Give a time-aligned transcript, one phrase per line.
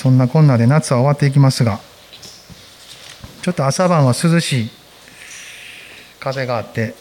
[0.00, 1.78] そんなこんなで夏は終わっていきますが
[3.42, 4.70] ちょっと朝晩は涼しい
[6.18, 6.94] 風があって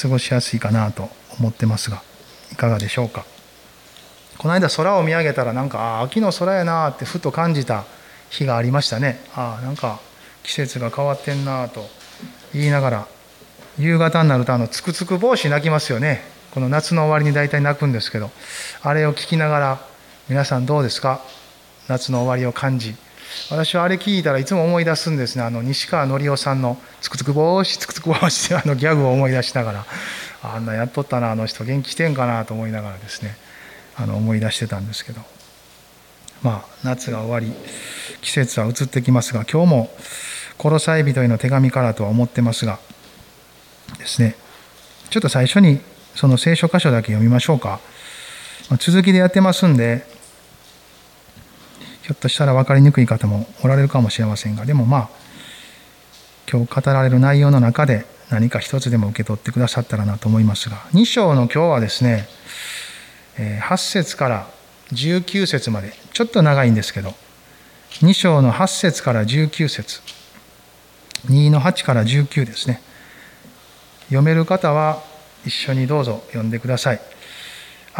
[0.00, 2.02] 過ごしやすいかなと思ってますが
[2.50, 3.26] いかがでしょうか？
[4.38, 7.84] この間空を見上げたらなんか秋の空やなってふと感じた
[8.30, 9.20] 日がありましたね。
[9.34, 10.00] あなんか
[10.42, 11.84] 季節が変わってんなと
[12.54, 13.08] 言いながら
[13.78, 16.22] 夕方になるとあのつくつく帽子泣きますよね。
[16.54, 18.30] この夏の終わりに大体泣くんですけど
[18.80, 19.80] あれを聞きながら
[20.30, 21.20] 皆さんどうですか？
[21.88, 22.94] 夏の終わりを感じ
[23.50, 25.42] 私はあれ聞いたらいつも思い出すんですね。
[25.42, 29.84] あの西川のりおさんの「つくつく帽子つくつく帽子」っ てあのギャグを思い出しながら。
[30.40, 33.36] あんなやっとったなあの人元気してんかなと思いながらですね。
[33.96, 35.20] あの思い出してたんですけど。
[36.42, 37.52] まあ夏が終わり
[38.22, 39.90] 季節は移ってきますが今日も
[40.56, 42.78] コロサイ人への手紙からとは思ってますが
[43.98, 44.36] ですね。
[45.10, 45.80] ちょっと最初に
[46.14, 47.80] その聖書箇所だけ読みましょうか。
[48.78, 50.06] 続きでやってますんで
[52.08, 55.08] ひょっとしたら分かりにくい方もおられるかもしれませんがでもまあ
[56.50, 62.26] 今日語られる内容の中で何か一つでも受け取ってくださったらなと思いますが2章の今日はですね
[63.36, 64.46] 8節から
[64.92, 67.12] 19節までちょっと長いんですけど
[68.00, 70.00] 2章の8節から19節
[71.26, 72.80] 2の8から19ですね。
[74.04, 75.02] 読める方は
[75.44, 77.00] 一緒にどうぞ読んでください。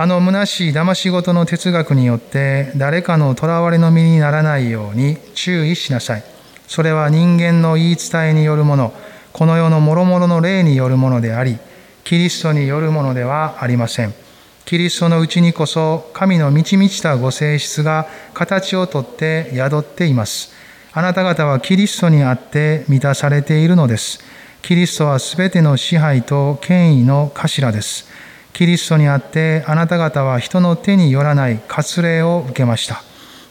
[0.01, 6.23] あの虚しい騙し事の哲学によって誰かの囚われの身にならないように注意しなさい。
[6.69, 8.95] それは人間の言い伝えによるもの。
[9.33, 11.59] この世の諸々の霊によるものであり
[12.05, 14.15] キリストによるものではありません。
[14.67, 20.53] キリストのうちにこそ神の満ち満ちたご性質が形をとって宿っています。
[20.93, 24.21] あなた方はキリストにあって満たされているのです。
[24.63, 28.28] キリストはすべての支配と権威の頭です。
[28.59, 33.03] キリストにあってあなた方は人の手によらない割礼を受けました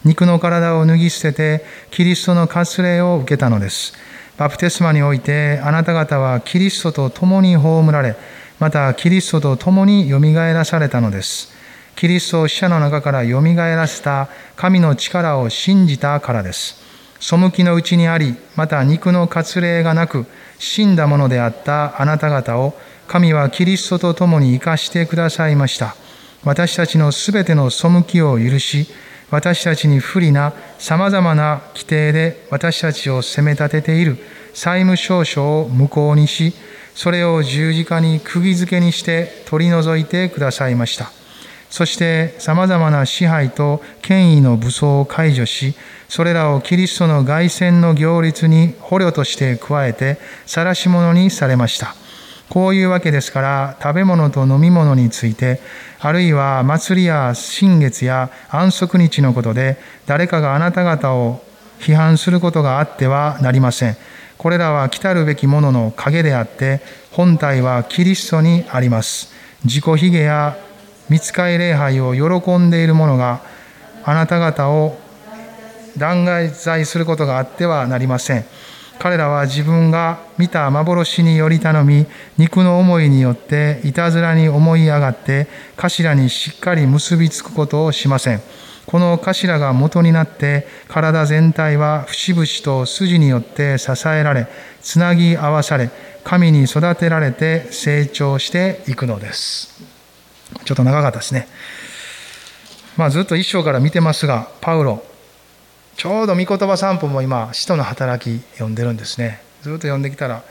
[0.04, 3.94] 肉の体を脱ぎ捨ててキリストの割礼を受けたのです
[4.38, 8.14] バプテスマにおいてあなた方はキリストと共に葬られ、
[8.60, 11.52] またキリストと共によみがえらされたのです。
[11.96, 16.76] キリストを死者の中からよみがえらせた神の力を信じたからです。
[17.18, 20.24] 背きのうちにあり、また肉の割礼がなく、
[20.60, 25.96] 死んだものであったあなた方を、神はキリストと共に生かしてくださいました。
[26.44, 28.86] 私たちのすべての背きを許し、
[29.30, 34.18] 私たちに不利な様々な規定で私たちを責め立てている
[34.52, 36.52] 債務証書を無効にし、
[36.94, 41.10] それを十字架に釘付けにして取り除いてくださいました。
[41.70, 45.74] そして様々な支配と権威の武装を解除し、
[46.10, 51.94] それらをキリストの凱旋の行列に捕虜として加えて、晒し者にされました。
[52.50, 55.60] こういうわけですから、食べ物と飲み物について、
[56.00, 61.42] あるいは祭りや新月や安息日のことで、誰かがあなた方を
[61.80, 63.96] 批判することがあってはなりません。
[64.38, 66.80] これらは来たるべきものの影であって、
[67.12, 69.32] 本体はキリストにあります。
[69.64, 70.56] 自己卑下や
[71.08, 73.40] 見つかい礼拝を喜んでいる者が
[74.04, 74.96] あなた方を
[75.96, 78.44] 弾劾することがあってはなりません。
[78.98, 88.42] 彼らは自分が見た幻により頼み、肉の思いによっていたずらに思い上がって、頭にしっかり結びつくことをしません。
[88.86, 94.48] この頭が元になって、体全体は節々と筋によって支えられ、
[94.80, 95.90] つなぎ合わされ、
[96.24, 99.80] 神に育てられて成長していくのです。
[100.64, 101.46] ちょっと長かったですね。
[102.96, 105.04] まあ、ずっと一章から見てますが、パウロ、
[105.98, 109.42] ちょうど御言葉散歩も今使徒の働き読んでるんですね。
[109.62, 110.44] ずっと読んできたら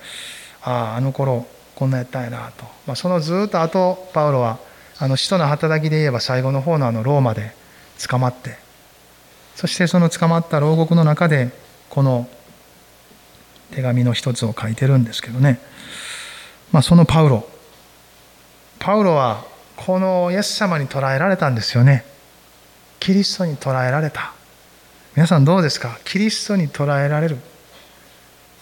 [0.62, 4.60] あああの頃こんなやったんやなと、まあ、そのずっと後パウロは
[5.00, 7.54] あの使徒の働きで言えば最後の方のあのローマで
[8.08, 8.58] 捕まって。
[9.56, 11.50] そしてその捕まった牢獄の中で
[11.90, 12.28] この
[13.72, 15.60] 手紙の一つを書いてるんですけどね、
[16.72, 17.48] まあ、そのパウロ。
[18.80, 19.46] パウロは
[19.78, 22.06] このイエス様に捕らえられたんですよね。
[23.00, 24.37] キリストに捕らえられた。
[25.18, 25.98] 皆さんどうですか？
[26.06, 27.38] キリストに捉えられる。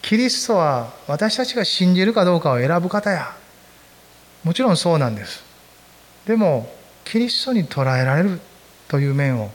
[0.02, 3.36] キリストは私たちが信じるかどうかを選ぶ方や。
[4.46, 5.44] もちろんそうなんです。
[6.26, 6.74] でも
[7.04, 8.40] キリストに捉えられる
[8.88, 9.52] という面を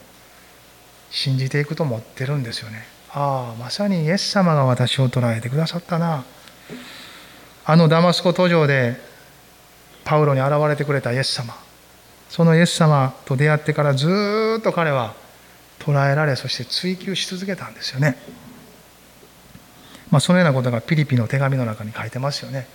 [1.10, 2.84] 信じていくと思ってるんですよね。
[3.14, 6.26] ああまさにイエス様が私を捉えてくださったな。
[7.64, 9.00] あのダマスコ途上で
[10.04, 11.54] パウロに現れてくれたイエス様。
[12.28, 14.06] そのイエス様と出会ってからず
[14.58, 15.14] っと彼は
[15.80, 18.16] 捉えられそして追求し続けたんですよね。
[20.10, 22.66] まあ、そのようなことがピリピの手紙の中に書いてますよね。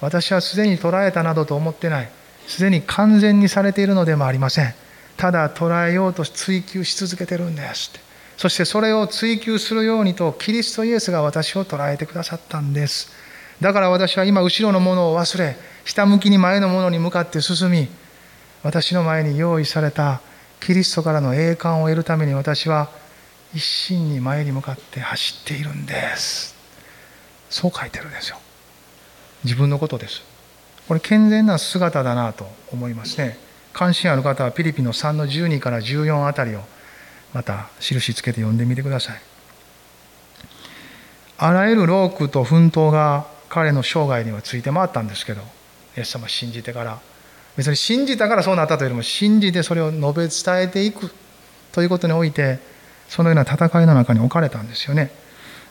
[0.00, 2.10] 私はすでに捉えたなどと思ってない。
[2.46, 4.74] すでに完全にされているのでもありません。
[5.16, 8.12] ただ捉えようと追求し続けてるんですって。
[8.42, 13.12] そしてそれを追求するようにとキリストイエスが私を捉えてくださったんです
[13.60, 17.86] だから私は今後ろのものを忘れ下向きに前のものに向かって進み
[18.64, 20.20] 私の前に用意された
[20.64, 22.88] キリストからの栄冠を得るために私は
[23.54, 26.54] 一心に前に向かって走っているんです。
[27.50, 28.38] そう書いてるんですよ。
[29.44, 30.22] 自分のことです。
[30.88, 33.38] これ健全な姿だなと思いますね。
[33.72, 36.62] 関心ある方はピリピの3の12から14あたりを
[37.34, 39.20] また印つけて読んでみてください。
[41.38, 45.40] あらゆる労苦と奮闘が彼の生涯にはついて回ったんですけど
[45.96, 47.00] イエス様信じてから
[47.56, 51.10] 別に信じたからそうなったというよりも信じてそれを述べ伝えていく
[51.72, 52.58] ということにおいて
[53.08, 55.10] そのような戦いの中に置かれたんですよね。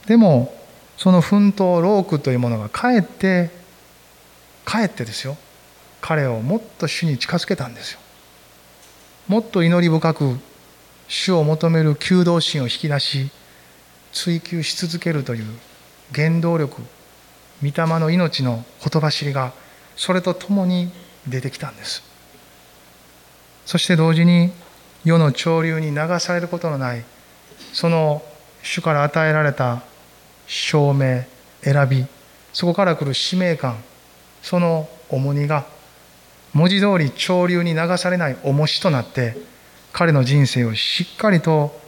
[0.08, 0.54] でも
[0.98, 3.50] その奮闘労苦というものがかえって
[4.66, 5.38] かえってですよ。
[6.02, 8.00] 彼をもっと主に近づけたんですよ。
[9.28, 10.38] もっと祈り深く
[11.08, 13.32] 主を求める求道心を引き出し
[14.12, 15.46] 追求し続けるという
[16.14, 16.82] 原動力
[17.62, 19.54] 御霊の命の言葉りが
[19.96, 20.92] それとともに
[21.28, 22.04] 出てきたんです。
[23.66, 24.52] そして同時に
[25.04, 27.04] 世の潮流に流されることのない
[27.74, 28.22] その
[28.62, 29.82] 主から与えられた
[30.46, 31.24] 証明
[31.62, 32.06] 選び
[32.54, 33.78] そこから来る使命感
[34.42, 35.66] その重荷が
[36.54, 39.38] 文字通り潮流に流されない重しとなって
[39.94, 41.80] 彼の人生をしっかりと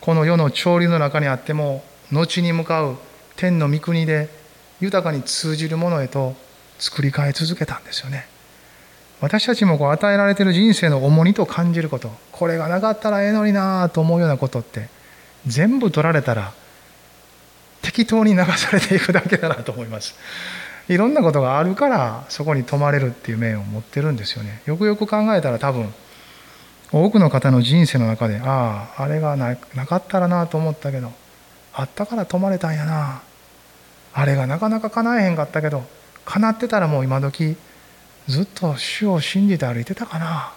[0.00, 2.96] この世の潮流の中にあっても後に向かう
[3.36, 4.28] 天の御国で
[4.80, 6.34] 豊かに通じるものへと
[6.78, 8.37] 作り変え続けたんですよね。
[9.20, 14.88] 私たちもこう与えられてる人生の重荷と感じることこれがなかったらええのになと思うようなことって
[15.46, 16.52] 全部取られたら
[17.82, 20.14] 適当に流されていくだけだなと思います。
[20.88, 24.62] いろんなことがあるからそこに泊まれるっていう面を持ってるんですよね。
[24.66, 25.92] よくよく考えたら多分
[26.90, 31.12] 多くの方の人生の中であああれがなかったらなと思ったけど
[31.74, 33.22] あったから泊まれたんやな。
[34.14, 35.84] あれがなかなか叶えへんかったけど
[36.24, 37.56] 叶ってたらもう今時
[38.28, 40.52] ずっと主を信じて歩いてたかな。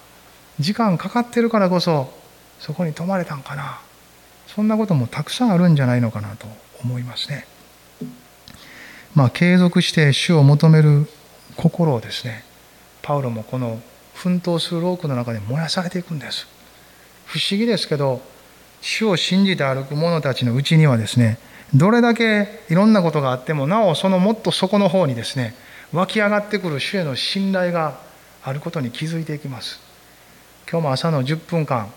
[0.60, 2.14] 時間かかってるからこそ
[2.60, 3.80] そこに泊まれたんかな。
[4.48, 6.48] そんなこともたくさんあるんじゃないのかなと
[6.84, 7.48] 思いますね。
[9.16, 11.08] まあ、継続して主を求める
[11.58, 12.44] 心をですね
[13.02, 13.82] パウロもこの
[14.14, 16.48] 奮闘するロークの中で燃やされていくんです。
[17.26, 18.22] 不思議ですけど
[18.82, 21.40] 主を信じて歩く者たちのうちにはですね
[21.74, 25.56] どれだけいろんなことがあってもなおそのもっと底の方にですね
[25.94, 28.00] 湧き上がってくる主への信頼が
[28.44, 29.80] あることに気づいていきます。
[30.70, 31.92] 今日も朝の10分間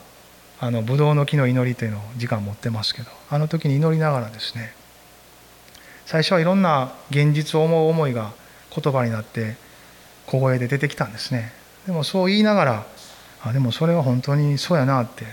[0.60, 4.72] あのブドウの木の祈りというのを時間持ってますけどあの時に祈りながらですね
[6.06, 8.32] 最初はいろんな現実を思う思いが
[8.74, 9.56] 言葉になって
[10.26, 11.52] 小声で出てきたんですね。
[11.86, 12.86] でもそう言いながら
[13.42, 15.24] あでもそれは本当にそうやなって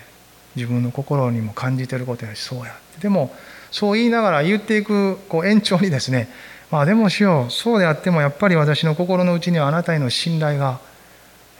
[0.56, 3.34] 自分の心にも感じてることやしそうやでも
[3.72, 6.28] そう言いながら言っていくこう延長にですね
[6.72, 10.80] まあでもしようそうであってもやっぱり私の心の内にはあなたへの信頼が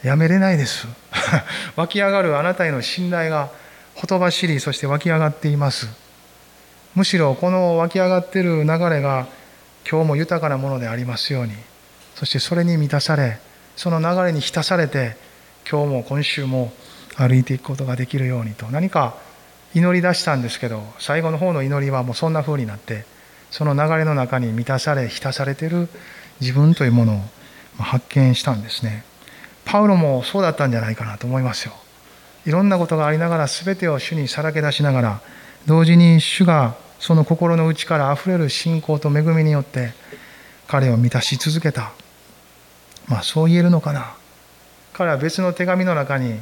[0.02, 0.88] やめれないです。
[1.76, 3.50] 湧き上がるあなたへの信頼が
[3.94, 5.88] ほとばしりそして湧き上がっています。
[6.94, 9.26] むしろこの湧き上がってる流れが
[9.88, 11.54] 今日も豊かなものでありますように。
[12.14, 13.38] そしてそれに満たされ
[13.76, 15.16] その流れに浸されて
[15.68, 16.72] 今日も今週も
[17.16, 19.14] 歩いていくことができるようにと何か
[19.74, 23.04] 祈り出したんですけど最後の方の祈りはもうそんな風になって
[23.52, 25.88] その流れの中に満たされ浸されている
[26.40, 27.16] 自分というもの
[27.78, 29.04] を発見したんですね。
[29.64, 31.74] パウロもそうだったんじゃないかなと思いますよ。
[32.46, 35.20] いろんなことがありながら全てを主にさらけ出しながら
[35.66, 39.92] 同時に主がその心の内からあふれる信仰と恵みによって
[40.66, 41.92] 彼を満たし続けた。
[43.06, 44.14] まあそう言えるのかな。
[44.94, 46.40] 彼は別の手紙の中に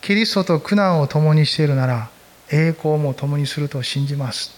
[0.00, 2.08] キリストと苦難を共にしているなら
[2.52, 4.52] 栄光も共にすると信じます。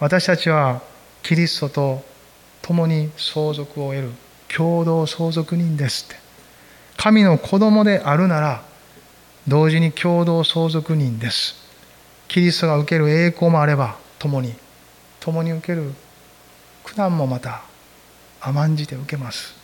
[0.00, 0.80] 私たちは
[1.22, 2.04] キリストと
[2.62, 4.10] 共に相続を得る
[4.54, 6.16] 共同相続人ですって。
[6.96, 8.62] 神の子供であるなら
[9.46, 11.54] 同時に共同相続人です。
[12.26, 14.54] キリストが受ける栄光もあれば共に
[15.20, 15.92] 共に受ける
[16.84, 17.62] 苦難もまた
[18.40, 19.54] 甘んじて受けます。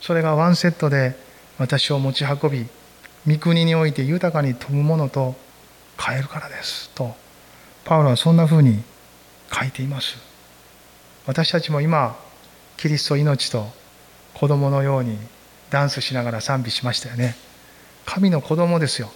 [0.00, 1.16] それがワンセットで
[1.58, 2.66] 私を持ち運び
[3.26, 5.34] 御国において豊かに富むものと
[5.98, 7.14] 変えるからですと
[7.84, 8.82] パウロはそんなふうに
[9.52, 10.29] 書いています。
[11.30, 12.16] 私たちも今
[12.76, 13.68] キリスト命と
[14.34, 15.16] 子供のように
[15.70, 17.36] ダンスしながら賛美しましたよね。
[18.04, 19.12] 神の子供ですよ。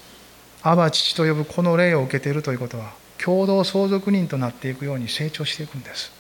[0.63, 6.13] アバ父と呼ぶこの霊を受けているということは共同相続人となっていくように成長していくんです。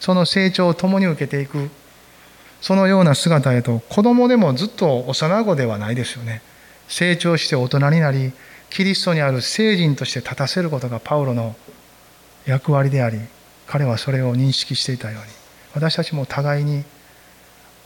[0.00, 1.68] その成長を共に受けていく
[2.62, 6.40] そのような姿へと子供でもずっと幼子ではないですよね。
[6.88, 8.32] 成長して大人になり
[8.70, 11.54] キリストにある聖人として立たせることがパウロの
[12.46, 13.20] 役割であり
[13.66, 15.28] 彼はそれを認識していたように
[15.74, 16.84] 私たちも互いに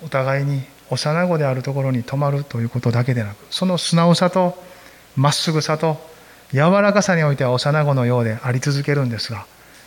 [0.04, 4.56] お互いに幼子であるところに泊まるということだけでなくその素直さと
[5.16, 5.98] まっすぐさと
[6.52, 9.46] 柔らかさにおいては幼子のようであり続けるんですが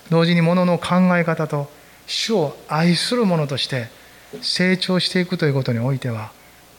[0.10, 1.70] 同時にものの考え方と
[2.08, 3.88] 主を愛する者として
[4.42, 6.32] 成長していくということにおいては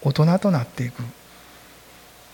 [0.02, 1.02] 大人となっていく。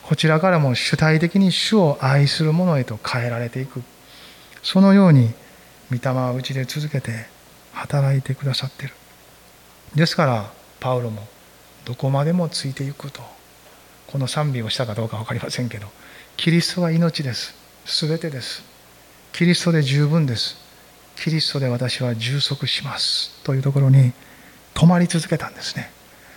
[0.03, 3.83] こちらからも主体的に主を愛する者へと変えられていく。
[4.63, 5.33] そのように
[5.91, 7.27] 御霊はうちで続けて
[7.73, 8.93] 働いてくださってる。
[9.95, 11.27] ですからパウロも
[11.85, 13.23] どこまでもついていくと
[14.07, 15.89] この賛美をしたかどうか分かりませんけど
[16.37, 17.55] キリストは命です。
[17.87, 18.63] 全てです。
[19.33, 20.57] キリストで十分です。
[21.17, 23.43] キリストで私は充足します。
[23.45, 24.13] というところに
[24.75, 25.91] 止まり続けたんですね。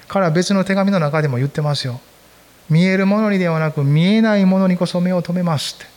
[0.07, 2.01] 彼は別の手紙の中でも言ってますよ。
[2.69, 5.92] 見えるものにではなく見えないものにこそ目を留めますって。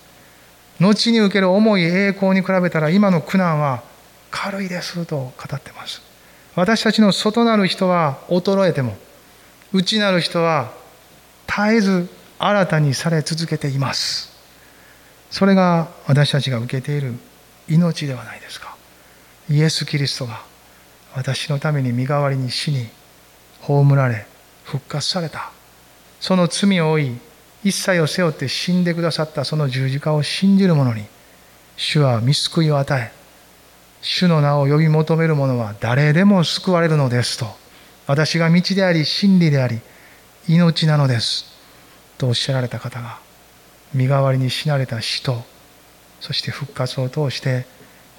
[0.80, 3.82] 後に受ける重い栄光に比べたら今の苦難は
[4.30, 6.02] 軽いですと語ってます。
[6.54, 8.96] 私たちの外なる人は衰えても
[9.72, 10.72] 内なる人は
[11.46, 14.34] 絶えず新たにされ続けています。
[15.30, 17.14] それが私たちが受けている
[17.68, 18.76] 命ではないですか。
[19.50, 20.42] イエス・キリストが
[21.14, 22.88] 私のために身代わりに死に
[23.62, 24.26] 葬られ
[24.64, 25.50] 復活された。
[26.20, 27.18] その罪を負い
[27.66, 31.04] 一切を背負って死んでくださったその十字架を信じる者に
[31.76, 33.12] 主は見救いを与え
[34.00, 37.46] 主の名を呼び求める者は誰でも救われるのですと
[38.06, 39.80] 私が道であり真理であり
[40.48, 41.44] 命なのです
[42.18, 43.18] とおっしゃられた方が
[43.92, 45.42] 身代わりに死なれた死と
[46.20, 47.66] そして復活を通して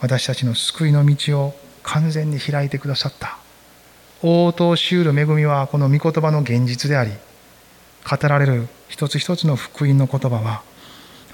[0.02, 3.38] 私たちの救いの道を完全に開いてくださった。
[4.24, 7.12] 応答しうる恵みはこの御言葉の現実であり
[8.10, 10.62] 語られる一つ一つの福音の言葉は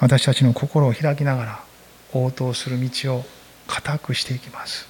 [0.00, 1.60] 私たちの心を開きながら
[2.12, 3.24] 応答する道を
[3.66, 4.88] 固くしていきます。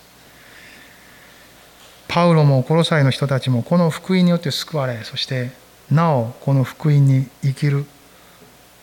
[2.09, 5.50] パウロもコロサイの人たちもこの福音によって救われそして
[5.90, 7.85] なおこの福音に生きる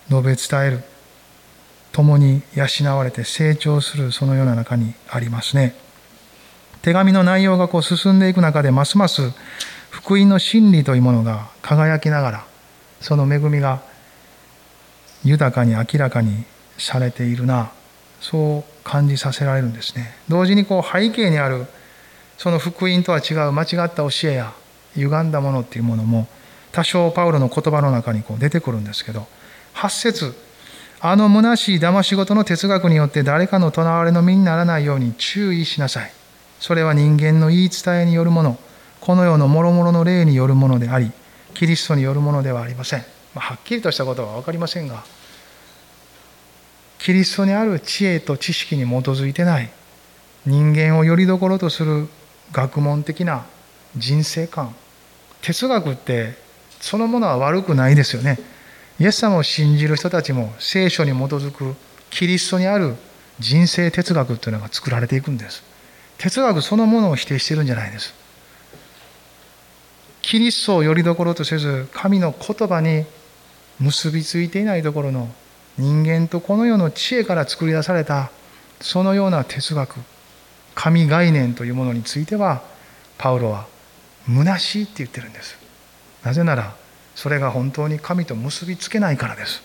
[0.09, 0.83] 述べ伝える
[1.93, 5.75] 共に養われて成長するそのような中にありますね。
[6.81, 9.31] 手紙の内容がこう進んでいく中でますます
[9.91, 12.45] 福音の真理というものが輝きながら
[13.01, 13.81] その恵みが
[15.23, 16.45] 豊かに明らかに
[16.77, 17.71] されているな
[18.19, 20.15] そう感じさせられるんですね。
[20.29, 21.65] 同時にこう背景にある
[22.37, 24.53] その福音とは違う間違った教えや
[24.95, 26.27] 歪んだものっていうものも
[26.71, 29.27] 多少パウロの言葉の中にこう出てくるんですけど
[29.75, 30.33] 8節
[30.99, 36.11] あの虚しい騙し事の哲学によって誰かのとらわれの身にならないように注意しなさい。
[36.59, 38.57] それは人間の言い伝えによるもの
[38.99, 41.11] この世の諸々の霊によるものであり
[41.51, 45.03] キリストによるものではありません、ま、はっきりとしたことは分かりませんが
[46.99, 49.71] キリストにある知恵と知識に基づいてない
[50.45, 52.07] 人間をよりどころとする
[52.51, 53.45] 学問的な
[53.95, 54.75] 人生観
[55.41, 56.35] 哲学って
[56.79, 58.39] そのものは悪くないですよね。
[58.99, 61.75] イエス様を信じる人たちも聖書に基づく
[62.09, 62.95] キリストにある
[63.39, 65.63] 人生哲学というのが作られていくんです。
[66.17, 68.13] 哲学そのものを否定してるんじゃないです。
[70.21, 73.05] キリストをよりどころとせず神の言葉に
[73.79, 75.29] 結びついていないところの
[75.77, 78.31] 人間とこの世の知恵から作り出された
[78.79, 79.95] そのような哲学
[80.75, 82.61] 神概念というものについては
[83.17, 83.67] パウロは
[84.27, 85.57] 虚しいって言ってるんです。
[86.23, 86.75] なぜなら
[87.15, 89.61] それが本当に神と結びつけないからです。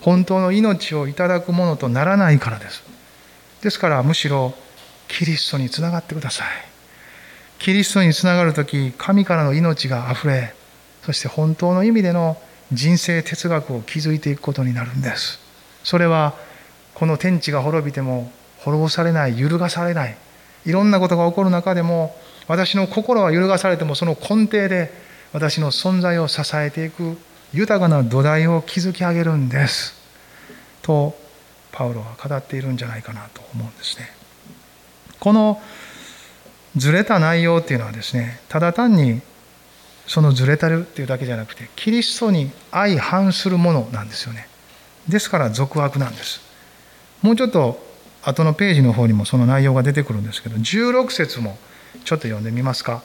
[0.00, 2.82] 本当の命をいただくものとならないからです。
[3.62, 4.54] ですからむしろ
[5.08, 6.71] キリストにつながってください。
[7.62, 10.52] キリストにつながる時神からの命があふれ
[11.02, 12.36] そして本当の意味での
[12.72, 15.38] 人生哲学を築いていくことになるんです。
[15.84, 16.34] それは
[16.94, 20.16] この天地が滅びても滅ぼされない揺るがされない
[20.66, 22.16] いろんなことが起こる中でも
[22.48, 24.92] 私の心は揺るがされてもその根底で
[25.32, 27.16] 私の存在を支えていく
[27.52, 29.94] 豊かな土台を築き上げるんです。
[30.82, 31.14] と
[31.70, 34.10] パウロは語っているんじゃないかなと思うんですね。
[35.20, 35.62] この
[36.76, 39.20] ずれた内容っていうのはですねただ単に
[40.06, 44.48] そのずれたるっていうだけじゃなくてキリストに相反するものなんですよね。
[45.08, 46.40] ですから俗悪なんです。
[47.22, 47.84] もうちょっと
[48.22, 51.56] 後のページの方にもその内容が出てくるんですけど16節も
[52.04, 53.02] ちょっと読んでみますか。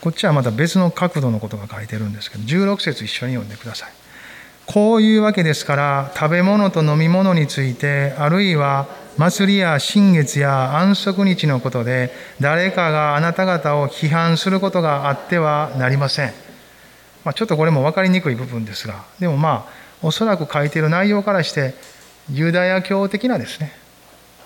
[0.00, 3.92] こっちはまた別の角度のことが書いてるんですけど16節一緒に読んでください。
[4.68, 16.32] こういうわけですから食べ物と飲み物についてあるいは祭りや新月や安息日のことで誰かがあなた方を批判することがあってはなりません、
[17.24, 21.74] まあ、ちょっとこれも分かりにくい部分ですがでもまあおそらく書いている内容からして
[22.30, 23.72] ユダヤ教的なですね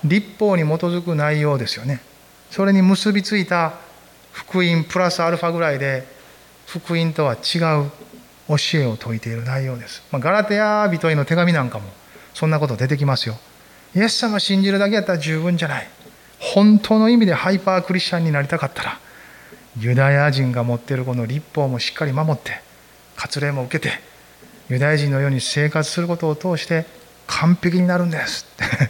[0.04, 2.00] 立法に基づく内容ですよね。
[2.50, 3.74] それに結びついた
[4.32, 6.04] 福音プラスアルファぐらいで
[6.66, 7.90] 福音とは違う
[8.48, 11.84] 教えを説いている内容です、まあ、ガラテヤ人への手紙なんかも
[12.34, 13.36] そんなこと出てきますよ。
[13.94, 15.88] イエス様信じるだけやったら十分じゃない。
[16.38, 18.98] 本当の意味でハイパークリスチャンになりたかったら
[19.78, 22.60] ユダヤ人が持っているこの立法もしっかり守って
[23.16, 24.00] 割礼も受けて
[24.68, 26.84] ユダヤ人のように生活することを通して
[27.28, 28.46] 完璧になるんです。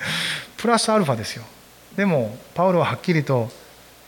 [0.57, 1.45] プラスアルファですよ。
[1.97, 3.53] でもパウロははっきりと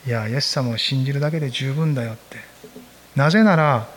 [0.07, 2.37] いやイエス様を信じるだけで十分だよって。
[3.15, 3.87] なぜなら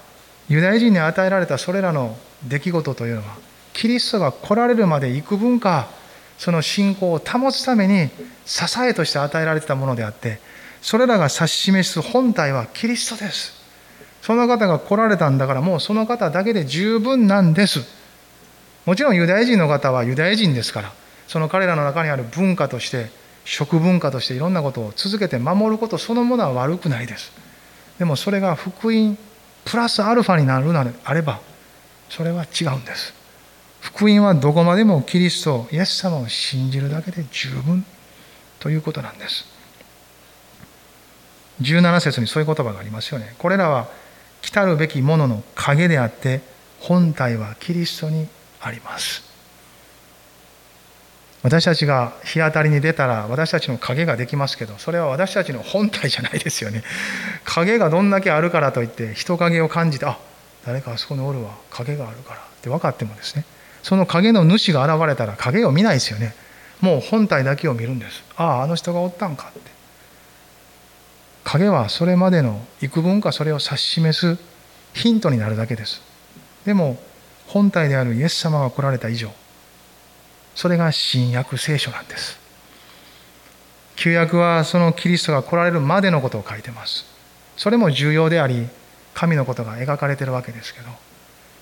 [0.49, 3.37] ユダヤ人に与えられたそれらの出来事というのは
[3.73, 5.89] キリストが来られるまで幾分か
[6.39, 8.11] その信仰を保つために
[8.45, 10.41] 支えとして与えられてたものであって
[10.81, 13.59] それらが指し示す本体はキリストです。
[14.23, 17.81] その方が来られたんだからもうその方だけで十分なんです。
[18.85, 20.93] もちろんユダヤ人の方はユダヤ人ですから
[21.27, 23.11] その彼らの中にある文化として
[23.45, 27.33] 食文化としていろんなことを続けて守ることそのものは悪くないです。
[27.99, 29.19] でもそれが福音
[29.69, 31.41] プラスアルファになるのであれば
[32.09, 33.13] それは違うんです。
[33.81, 37.85] 福音はどこまでもキリストイエス様を信じるだけで十分
[38.59, 39.45] ということなんです。
[41.61, 43.35] 17節にそういう言葉がありますよね。
[43.39, 43.89] これらは
[44.41, 46.41] 来たるべきものの影であって
[46.81, 48.27] 本体はキリストに
[48.61, 49.28] あります。
[51.43, 56.83] 私たちが日当たりに出たら私たちの影ができますけどそれは私たちの本体じゃないですよね。
[57.45, 60.19] 影がどんだけあるからといって人影を感じてあ
[60.67, 61.53] 誰かあそこにおるわ。
[61.71, 62.41] 影があるから。
[62.41, 63.45] って分かってもですね。
[63.83, 66.35] その影の主が現れたら影を見ないですよね。
[66.81, 68.23] もう本体だけを見るんです。
[68.37, 69.71] あああの人がおったんかって。
[71.45, 74.39] 影はそれまでの幾分かそれを指し示す
[74.93, 76.03] ヒントになるだけです。
[76.67, 77.01] でも
[77.47, 79.31] 本体であるイエス様が来られた以上
[80.59, 82.37] それが新約聖書なんです。
[83.95, 87.05] 旧約はそのキリストが来られるまでのことを書いてます。
[87.57, 88.67] それも重要であり
[89.15, 90.89] 神のことが描かれてるわけですけど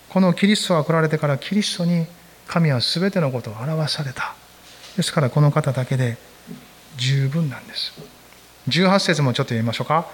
[0.09, 2.07] このキリストが来られてからキリストに
[2.47, 4.35] 神は全てのことを表された。
[4.97, 6.17] ですからこの方だけで
[6.97, 7.93] 十分なんです。
[8.69, 10.07] 18節もちょっと読みましょうか。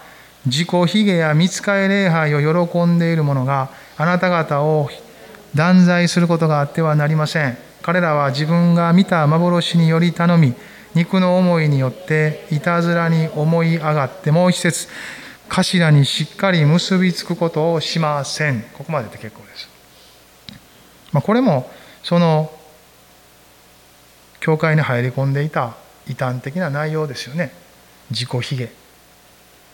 [0.45, 4.89] 自己卑下や見つかり礼拝を喜んでいる者があなた方を
[5.55, 7.57] 断罪することがあってはなりません。
[7.83, 10.55] 彼らは自分が見た幻により頼み
[10.95, 14.87] 肉の思いによっていたずらに思い上がってもう一節
[15.49, 18.61] 頭にしっかり結びつくことをしません。
[18.73, 19.69] ここまでで結構です、
[21.11, 21.69] まあ、これも
[22.03, 22.51] その
[24.39, 25.75] 教会に入り込んでいた
[26.07, 27.53] 異端的な内容ですよね。
[28.09, 28.69] 自己卑下。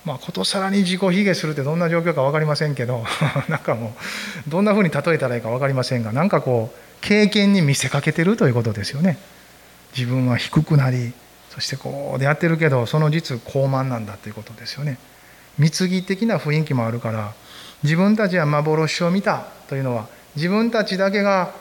[0.05, 3.03] まあことさらに自己卑下するってどんな状況か分かりませんけど
[3.49, 3.93] なんかも
[4.47, 9.17] うどんなふうに例えたらいいか分かりませんがなんかこう経験に見せかけてるということですよね。
[9.95, 11.13] 自分は低くなり
[11.49, 14.97] そしてこうでやってるけどその実高慢なんだということですよね。
[15.57, 17.33] 貢ぎ的な雰囲気もあるから
[17.83, 21.53] 自分たちは幻を見たというのは自分たちだけが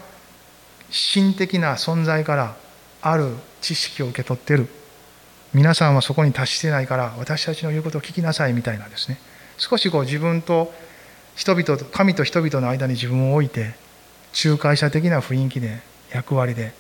[1.15, 2.57] 神的な存在から
[3.01, 4.69] ある知識を受け取ってる。
[5.55, 9.19] 皆さんはそこに達してないから私たちの言うことを聞きなさいみたいなですね。
[9.57, 10.73] 少しこう自分と
[11.35, 13.75] 人々神と人々の間に自分を置いて
[14.33, 15.81] 仲介者的な雰囲気で
[16.13, 16.73] 役割で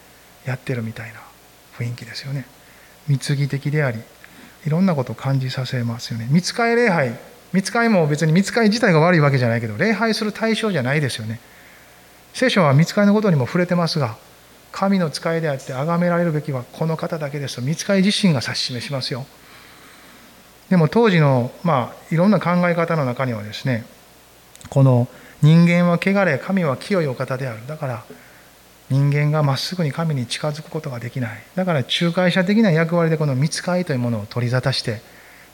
[0.44, 1.20] やってるみたいな
[1.78, 2.46] 雰囲気ですよね。
[3.08, 4.00] 貢ぎ的であり
[4.66, 6.28] いろんなことを感じさせますよね。
[6.30, 7.16] 見つかり礼拝。
[7.52, 11.40] 見つかりも別に見つかり自体が悪いわけじゃないけど礼拝する対象じゃないですよね。
[12.34, 14.16] 聖書は見つかりのことにも触れてますが
[14.70, 19.26] 神の使いであって崇められるべきはこの方だけですと見つかり自身が指し示しますよ。
[20.68, 23.86] でも当時のまあいろんな考え方の中にはですね
[24.68, 25.08] この
[25.42, 27.66] 人間は汚れ神は清いお方である。
[27.66, 28.04] だから
[28.90, 31.42] 人間がまっすぐに神に近づくことができない。
[31.54, 35.00] だから仲介者的な役割でこの見つかりというものを取り沙汰して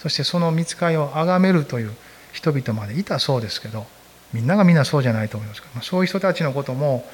[0.01, 1.93] そしてその見つかりを崇めるという
[2.33, 3.87] 人々までいたそうですけど
[4.33, 7.05] みんながみんなそうじゃないと思いますけどそういう人たちのことも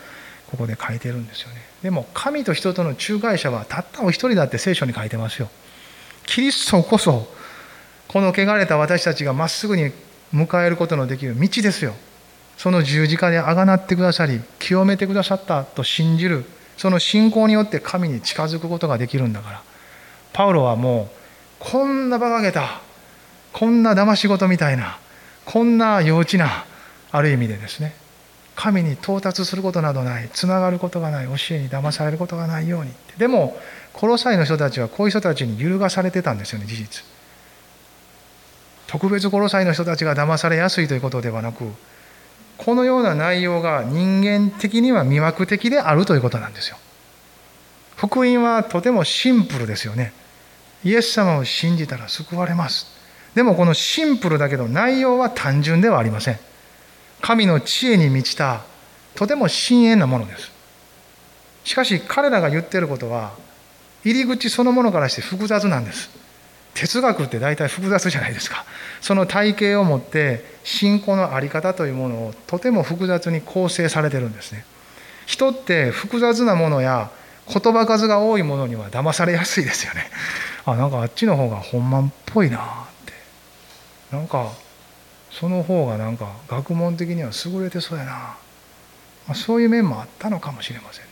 [0.50, 1.56] ここで書いてるんですよね。
[1.82, 5.48] でも神と人との仲介者はたったお一人だって聖書に書いてますよ。
[6.26, 7.28] キリストこそ
[8.08, 9.92] この汚れた私たちがまっすぐに
[10.34, 11.94] 迎えることのできる道ですよ。
[12.60, 16.44] その十字架であがなってくださり清めてくださったと信じる
[16.76, 19.62] その信仰によって神に近づくことができるんだから。
[20.34, 21.08] パウロはもう
[21.58, 22.82] こんな馬鹿げた
[23.54, 24.98] こんな騙し事みたいな
[25.46, 26.66] こんな幼稚な
[27.10, 27.94] ある意味でですね
[28.56, 32.92] 神に到達することなどないつながることがない教えに騙されることがないように。
[33.16, 33.58] でも
[33.94, 37.04] コロサイの人たちはこういう人たちに揺るがされてたんですよね事実。
[38.86, 41.64] 特別コロサイの人たちが騙されやすいということではなく
[42.62, 46.76] このような内容が人間的には魅惑的であるということなんですよ。
[47.96, 50.12] 福音はとてもシンプルですよね。
[50.84, 52.86] イエス様を信じたら救われます。
[53.34, 56.38] でもこのシンプルだけど内容は単純ではありません。
[57.22, 58.60] 神の知恵に満ちた
[59.14, 60.50] とても深遠なものです。
[61.64, 63.32] しかし彼らが言っていることは
[64.04, 66.10] 入り口そのものからして複雑なんです。
[66.74, 68.64] 哲学って大体複雑じゃないですか。
[69.00, 74.64] その体系を持って信仰の在り方というものをとても複雑に構成されてるんですね。
[75.26, 77.10] 人って複雑なものや
[77.46, 80.10] 言葉数が多いものには騙されやすいですよね。
[80.64, 82.60] あなんかあっちの方が本番っぽいなっ
[83.06, 83.12] て。
[84.16, 84.52] なんか
[85.30, 88.36] その方がなんか学問的には優れてそうやな、ま
[89.28, 91.10] あ、そういう面もあったのかもしれませんね。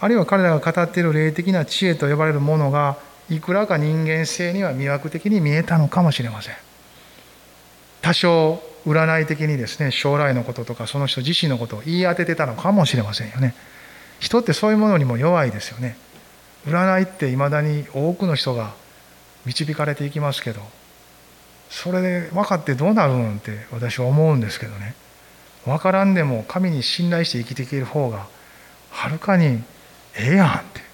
[0.00, 2.98] あるいは彼らが語っている霊的な知恵と呼ばれるものが
[3.30, 6.54] いくらか人間性には魅惑的に見えたのかもしれません。
[8.00, 13.54] 多少占い的にですね将来のこととかその人自身のことを言い当ててたのかもしれませんよね。
[14.20, 15.96] 人ってそういうものにも弱いですよね。
[16.66, 18.74] 占いっていまだに多くの人が
[19.44, 20.60] 導かれていきますけど
[21.70, 24.94] それで分かってどうなるんって私は思うんですけどね。
[25.64, 28.26] 分からんでも神に信頼して生きていける方が
[28.90, 29.62] はるかに
[30.18, 30.88] ええやんって。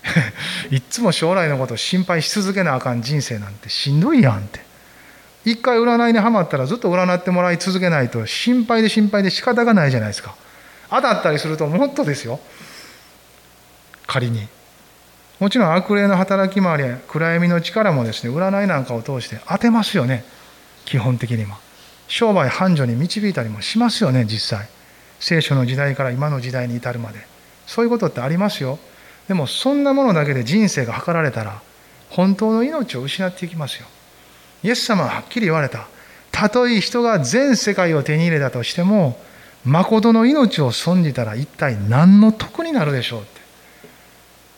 [0.75, 4.61] いっつも将来のこと心配し続けなあかん人生なんてしんどいやんって。
[5.45, 10.35] 一回占いにはまったらずっと占ってもらい続けないと心配で心配で仕方がないじゃないですか。
[10.91, 12.41] 当たったりするともっとですよ。
[14.07, 14.47] 仮に。
[15.41, 20.25] もちろん悪霊の働き回りや暗闇の力もですね占いなんかを通して当てますよね。
[20.85, 21.59] 基本的には。
[22.07, 24.69] 商売繁盛に導いたりもしますよね実際。
[25.21, 27.27] 聖書の時代から今の時代に至るまで。
[27.67, 28.79] そういうことってありますよ。
[29.29, 31.63] でもそんなものだけで人生が図られたら
[32.11, 33.87] 本当の命を失っていきますよ。
[34.63, 35.89] イエス様ははっきり言われた。
[36.31, 39.19] たとえ人が全世界を手に入れたとしても
[39.65, 43.41] 誠の命を損じたら一体何の得になるでしょうって。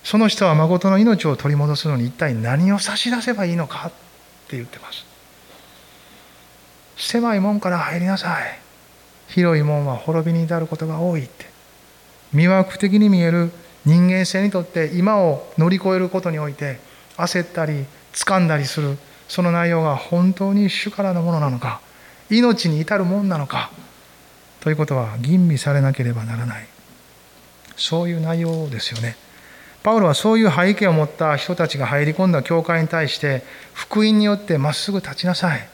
[0.04, 3.90] その人は誠の命を取り戻すのに一体何を差し出せばいいのかっ
[4.48, 5.04] て言ってます。
[6.96, 8.58] 狭い門から入りなさい。
[9.28, 11.46] 広い門は滅びに至ることが多いって。
[12.34, 13.50] 魅惑的に見える
[13.86, 16.78] 人間性にとって今を乗り越えることにおいて
[17.16, 21.80] 焦ったり掴んだりするその内容が本当に主からのものなのか
[22.28, 23.70] 命に至るもんなのか
[24.60, 26.66] ということは吟味されなければならない。
[27.76, 29.16] そういう内容ですよね。
[29.84, 35.68] パウロはそういう背景を持った人たちが入り込んだ教会に対して福音によってまっすぐ立ちなさい。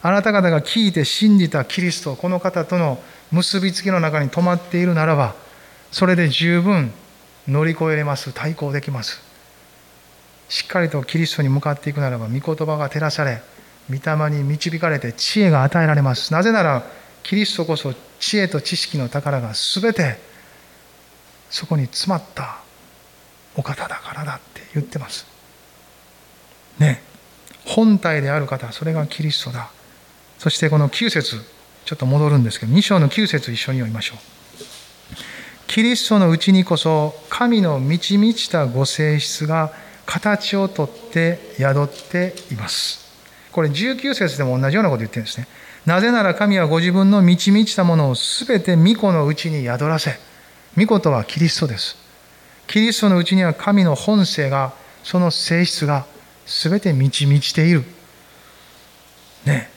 [0.00, 2.98] あなた方が聞いて信じたキリストこの方との
[3.30, 5.34] 結びつきの中に止まっているならば
[5.92, 6.92] それで十分
[7.48, 8.32] 乗り越えれます。
[8.32, 9.20] 対抗できます。
[10.48, 13.40] しっかりとキリストに向かっていくならば御言葉が照らされ
[13.88, 16.32] 御霊に導かれて知恵が与えられます。
[16.32, 16.84] なぜなら
[17.22, 20.18] キリストこそ知恵と知識の宝が全て
[21.50, 22.58] そこに詰まった
[23.56, 25.26] お方だからだって言ってます。
[26.78, 27.02] ね。
[27.66, 29.70] 本体である方それがキリストだ。
[30.38, 31.40] そしてこの9節
[31.84, 34.39] ちょっと戻るんですけど2章の9節一緒に読みましょう。
[35.70, 39.70] キリストのうちにこそ神の満ち満ちたご性質が
[40.04, 43.08] 形をとって宿っています。
[43.52, 45.46] これ19節でも同じようなこと言ってるんですね。
[45.86, 50.18] なぜなら神はご自分の満ち満ちたものを全て御子のうちに宿らせ、
[50.76, 51.96] 御子とはキリストです。
[52.66, 54.72] キリストのうちには神の本性が、
[55.04, 56.04] その性質が
[56.46, 57.84] 全て満ち満ちている。
[59.44, 59.70] ね。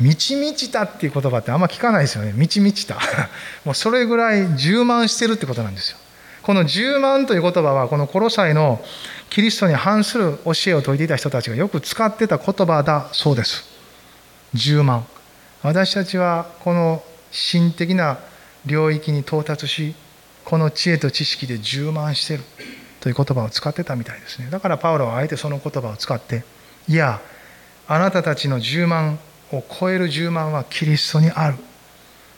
[0.00, 2.32] 満ち満ちたっていう言葉ってあんま聞かないですよね。
[2.34, 2.96] 満ち満ちた。
[3.64, 5.98] もうそれぐらい充満してるってことなんですよ。
[6.42, 8.82] この充満という言葉はこのコロサイの
[9.28, 13.64] キリストに反する教えを説いていた人たちがよく使ってた言葉だそうです。
[14.54, 15.04] 充満。
[15.62, 18.18] 私たちはこの心的な
[18.64, 19.94] 領域に到達し
[20.44, 22.44] この知恵と知識で充満してる
[23.00, 24.48] という言葉を使ってたみたいですね。
[24.50, 26.44] だからパウロはあえてその言葉を使って
[26.88, 27.20] いや
[27.86, 29.18] あなたたちの充満
[29.52, 31.56] を超える充満はキリストにある。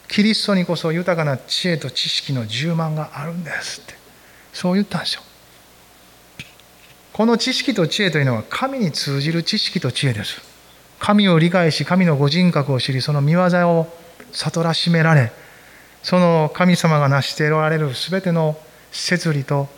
[0.09, 3.95] キリストにこそ豊かな知恵と知識の充満があるんですって。
[4.53, 5.23] そう言ったんですよ。
[7.13, 10.41] この知識と知恵というのは神に通じる知識と知恵です。
[11.01, 13.87] 神を理解し神のご人格を知りその見業を
[14.33, 15.33] 悟らしめられ
[16.03, 18.57] その神様が成しておられる全ての
[18.93, 19.69] 摂理と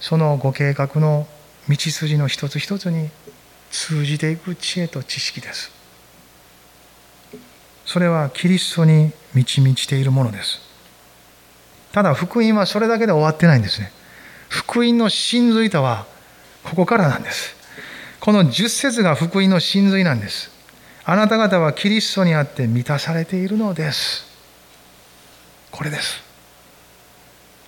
[0.00, 1.26] そのご計画の
[1.68, 3.10] 道筋の一つ一つに
[3.70, 5.79] 通じていく知恵と知識です。
[7.92, 10.60] それはキリストに満ち満ちているものです。
[11.90, 13.90] ただ福音はそれだけで終わってないんですね。
[14.48, 16.06] 福音の真髄とは
[16.62, 17.56] ここからなんです。
[18.20, 20.52] この十節が福音の真髄なんです。
[21.04, 24.24] あなた方はキリストにあって満たされているのです。
[25.72, 26.22] これです。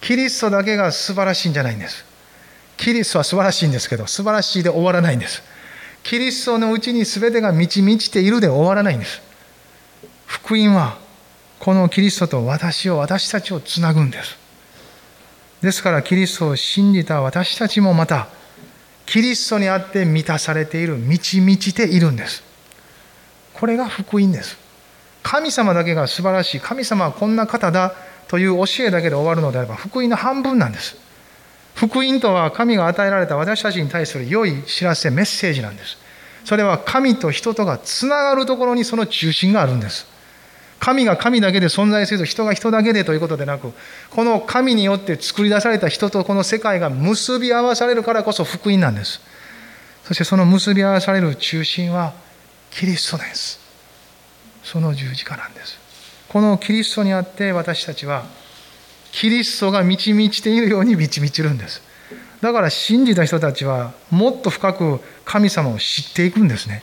[0.01, 2.05] キリストだけが素晴らしいんじゃないんです。
[2.77, 5.43] キリストは素晴らしいんですけど素晴らしいで終わらないんです。
[6.05, 9.32] キリストのうちに全てが満ち満ちているで終わらないんです。
[10.33, 10.97] 福音は
[11.59, 14.39] このキリストと私を私たちをつなぐんです。
[15.61, 18.29] ですからキリストを信じた私たちもまた
[19.05, 22.43] キリストにあって満たされている満ち満ちているんです。
[23.53, 24.57] これが福音です。
[25.23, 26.61] 神様だけが素晴らしい。
[26.61, 27.95] 神様はこんな方だ
[28.27, 30.97] という教えだけで終わるのであれば福音の半分なんです。
[31.75, 35.99] 福音とは神が与えられた私たちに対する良い知らせメッセージなんです。
[36.47, 40.11] それは神と人とがつながるところにその中心があるんです。
[40.83, 43.73] 神が神だけで存在せず人が人だけでということでなく
[44.11, 49.21] この神によって作り出された人とこの世界が結び合わされるからこそ福音なんです。
[50.03, 52.15] そしてその結び合わされる中心は
[52.73, 53.61] キリストです。
[54.65, 55.79] その十字架なんです。
[56.29, 58.25] このキリストにあって私たちは
[59.13, 61.81] キリストが満ち満ちているように満ち満ちるんです。
[62.41, 66.83] だから信じた人たちはもっと深く神様を知っていくんですね。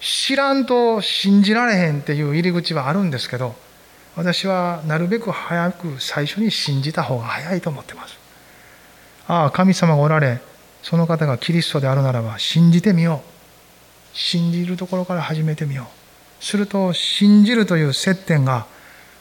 [0.00, 3.54] 知らんと信じられへんっていう入り口はあるんですけど
[4.16, 8.18] 私はなるべく早く最初に信じた方が早いと思ってます。
[9.28, 10.40] ああ神様がおられ
[10.82, 14.16] その方がキリストであるならば信じてみよう。
[14.16, 15.88] 信じるところから始めてみよ
[16.40, 16.44] う。
[16.44, 18.66] すると信じるという接点が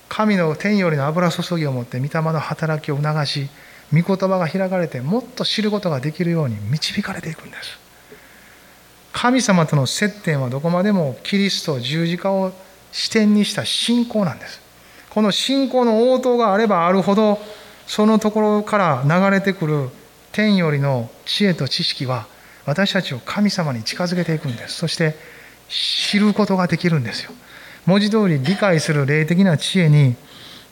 [0.08, 3.50] 神の天よりの油注ぎを持って御霊の働きを促し
[3.92, 7.85] 御言葉が開かれてもっと知ることができるように導かれていくんです。
[9.16, 12.52] 神様との接点はどこまでもキリスト十字架を
[12.92, 14.60] 視点にした信仰なんです。
[15.10, 17.40] この信仰の応答があればあるほど
[17.88, 19.90] そのところから流れてくる
[20.34, 22.28] 天よりの知恵と知識は
[22.66, 24.76] 私たちを神様に近づけていくんです。
[24.76, 25.16] そして
[25.70, 27.32] 知ることができるんですよ。
[27.86, 30.18] 文字通り理解する霊的な知恵に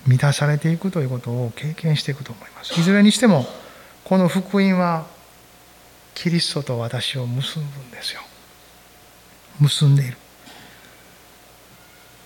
[0.05, 2.77] 満たされていくということを経験していくと思います。
[2.77, 3.45] いずれにしても
[4.03, 5.07] この福音は
[6.13, 8.21] キリストと私を結ぶんですよ。
[9.59, 10.17] 結んでいる。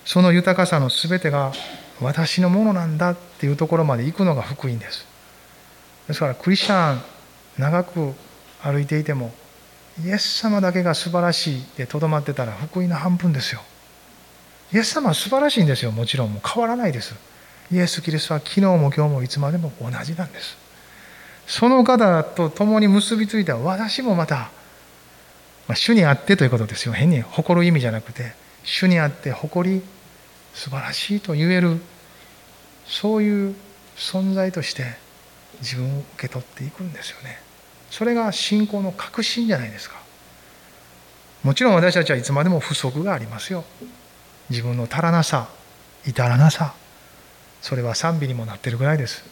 [0.04, 1.52] その豊かさの全てが
[2.00, 5.06] 私のものなんだっていうところまで行くのが福音です。
[6.06, 7.02] ですからクリスチャン
[7.58, 8.14] 長く
[8.62, 9.32] 歩いていても
[10.04, 13.60] イエス様だけが素晴らしいでとどまってたら福音の半分ですよ。
[14.72, 15.90] イエス様は素晴らしいんですよ。
[15.92, 16.32] もちろん。
[16.32, 17.14] もう変わらないです。
[17.72, 20.56] イエス・キリストは昨日も今日もいつまでも同じなんです。
[21.46, 24.50] その方と共に結びついた私もまた、
[25.68, 26.92] まあ、主にあってということですよ。
[26.92, 28.32] 変に誇る意味じゃなくて
[28.64, 29.82] 主にあって誇り
[30.54, 31.80] 素晴らしいと言える
[32.86, 33.54] そういう
[33.96, 34.96] 存在として
[35.60, 37.38] 自分を受け取っていくんですよね。
[37.90, 39.96] それが信仰の核心じゃないですか。
[41.44, 43.64] もちろん私たちはいつまでも不足がありますよ。
[44.50, 45.48] 自分の足らなさ
[46.06, 46.74] 至らなさ
[47.60, 49.24] それは賛美にもなってるぐらいです。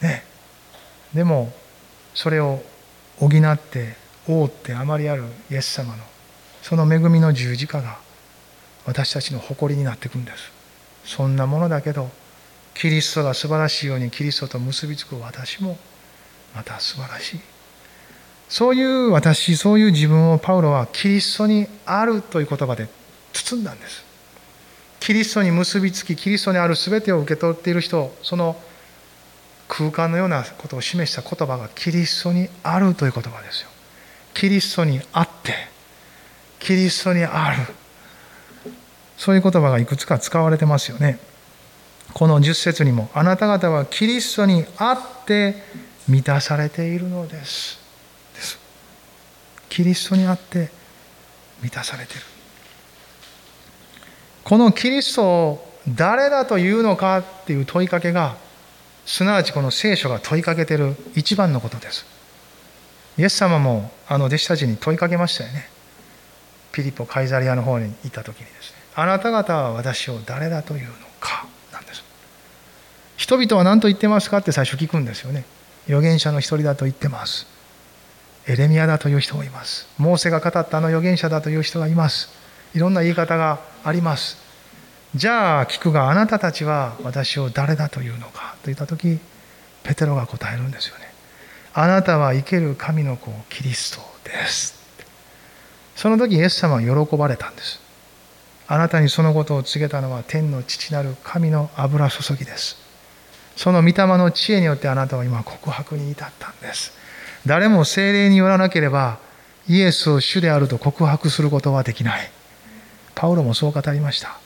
[0.00, 0.24] ね。
[1.14, 1.52] でも
[2.14, 2.62] それを
[3.18, 6.02] 補って覆ってあまりあるイエス様の
[6.62, 7.98] その恵みの十字架が
[8.84, 10.52] 私たちの誇りになっていくんです。
[11.04, 12.10] そんなものだけど
[12.74, 15.78] キリストが素晴らしいようにキリストと結びつく私も
[16.54, 17.40] また素晴らしい。
[18.48, 22.88] そういう私そういう自分をパウロはキリストにあるという言葉で
[23.32, 24.04] 包んだんです。
[25.00, 28.56] キリストに結びつきキリストにある全てを受け取っている人その
[29.68, 33.68] 空間のようなことを示した言葉がキリストにあるという言葉ですよ。
[34.36, 35.54] キリストにあって
[36.58, 37.62] キリストにある。
[39.16, 41.18] そういう言葉がいくつか使われてますよね。
[42.12, 45.54] この10節にもあなた方はキリストにあって
[46.06, 47.78] 満たされているのです。
[48.34, 48.58] です。
[49.70, 50.70] キリストにあって
[51.62, 52.22] 満たされている。
[54.44, 58.36] このキリストを誰だというのかっていう問いかけが
[59.06, 62.15] すなわちこの聖書が問いかけてる一番のことです。
[63.18, 65.68] イエス様もあの弟子たちに問いかけましたよね。
[66.72, 68.76] ピリポ・カイザリアの方に行った時にですね。
[68.94, 71.46] あなた方は私を誰だというのか？
[71.72, 72.04] なんです。
[73.16, 75.44] 人々は何と言ってますかって最初聞くんですよね。
[75.86, 77.46] 預言者の一人だと言ってます。
[78.46, 79.88] エレミアだという人がいます。
[79.98, 82.28] モーセが語ったあの預言者だという人がいます。
[82.74, 84.36] いろんな言い方があります。
[85.14, 89.18] じゃあ聞くがあなたたちは私を誰だというのかと言った時
[89.82, 91.05] ペテロが答えるんですよね。
[91.78, 94.74] あなたは生ける神の子キリストです。
[95.94, 97.80] その時イエス様は喜ばれたんです。
[98.66, 102.78] あなたにそのことを告げたのは天の父なる神の油注ぎです。
[103.56, 106.94] その御霊の知恵によってあなたは今告白に至ったんです。
[107.44, 109.18] 誰も精霊によらなければ
[109.68, 112.30] イエスを主であると告白することはできない。
[113.14, 114.38] パウロもそう語りました。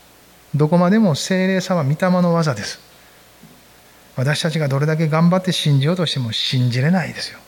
[0.53, 2.90] どこまでも精霊様御霊の技です。
[4.15, 7.39] 私たちがどれだけ頑張って信じようとしても信じれないですよ。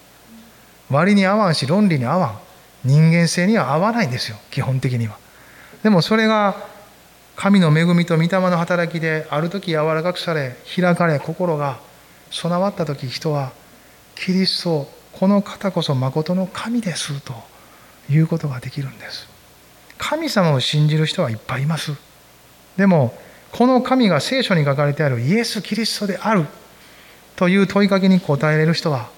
[0.89, 2.39] 割に合わんし論理に合わん。
[2.86, 5.17] 人間性には合わないんですよ基本的には。
[5.84, 6.56] でもそれが
[7.36, 11.80] 神の恵みと御霊の働きである時柔らかくされ開かれ心が
[12.30, 13.52] 備わった時人は
[14.15, 17.34] キリストこの方こそ誠の神ですと
[18.10, 19.28] いうことができるんです。
[19.97, 21.93] 神様を信じる人はいっぱいいます。
[22.76, 23.13] でも
[23.53, 26.45] この神が聖書に書かれてあるイエス・キリストである
[27.35, 29.09] という問いかけに答えれる人は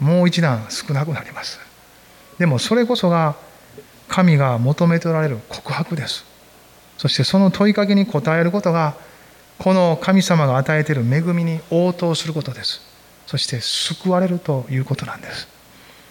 [0.00, 1.60] もう一段少なくなります。
[2.38, 3.36] でもそれこそが
[4.08, 6.24] 神が求めておられる告白です。
[6.96, 8.94] そしてその問いかけに答えることが
[9.58, 12.80] この神様が与えている恵みに応答することです。
[13.26, 15.48] そして救われるということなんです。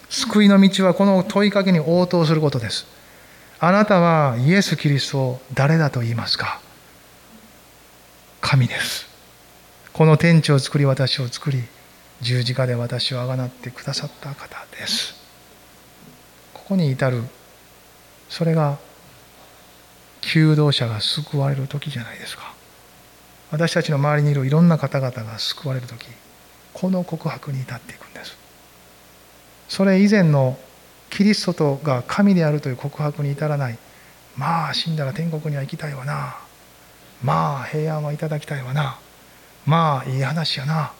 [0.08, 2.86] 救いの道はこの問いかけに応答することです。
[3.66, 6.60] あなたはイエス・キリストを誰だと言いますか？
[8.42, 9.08] 神です。
[9.94, 11.62] この天地を作り私を作り
[12.20, 15.14] 十字架で私をあがなってくださった方です。
[16.52, 17.22] ここに至る
[18.28, 18.76] それが
[20.20, 22.52] 求道者が救われる時じゃないですか。
[23.50, 26.04] 私たちの周りにいるいろんな方々が救われる時
[26.74, 28.36] この告白に至っていくんです。
[29.70, 30.58] それ以前の
[31.14, 33.78] キリストとが神であるという告白に至らない。
[34.36, 36.36] まあ死んだら天国には行きたいわな。
[37.22, 38.98] まあ平安はいただきたいわな。
[39.64, 40.92] まあいい話やな。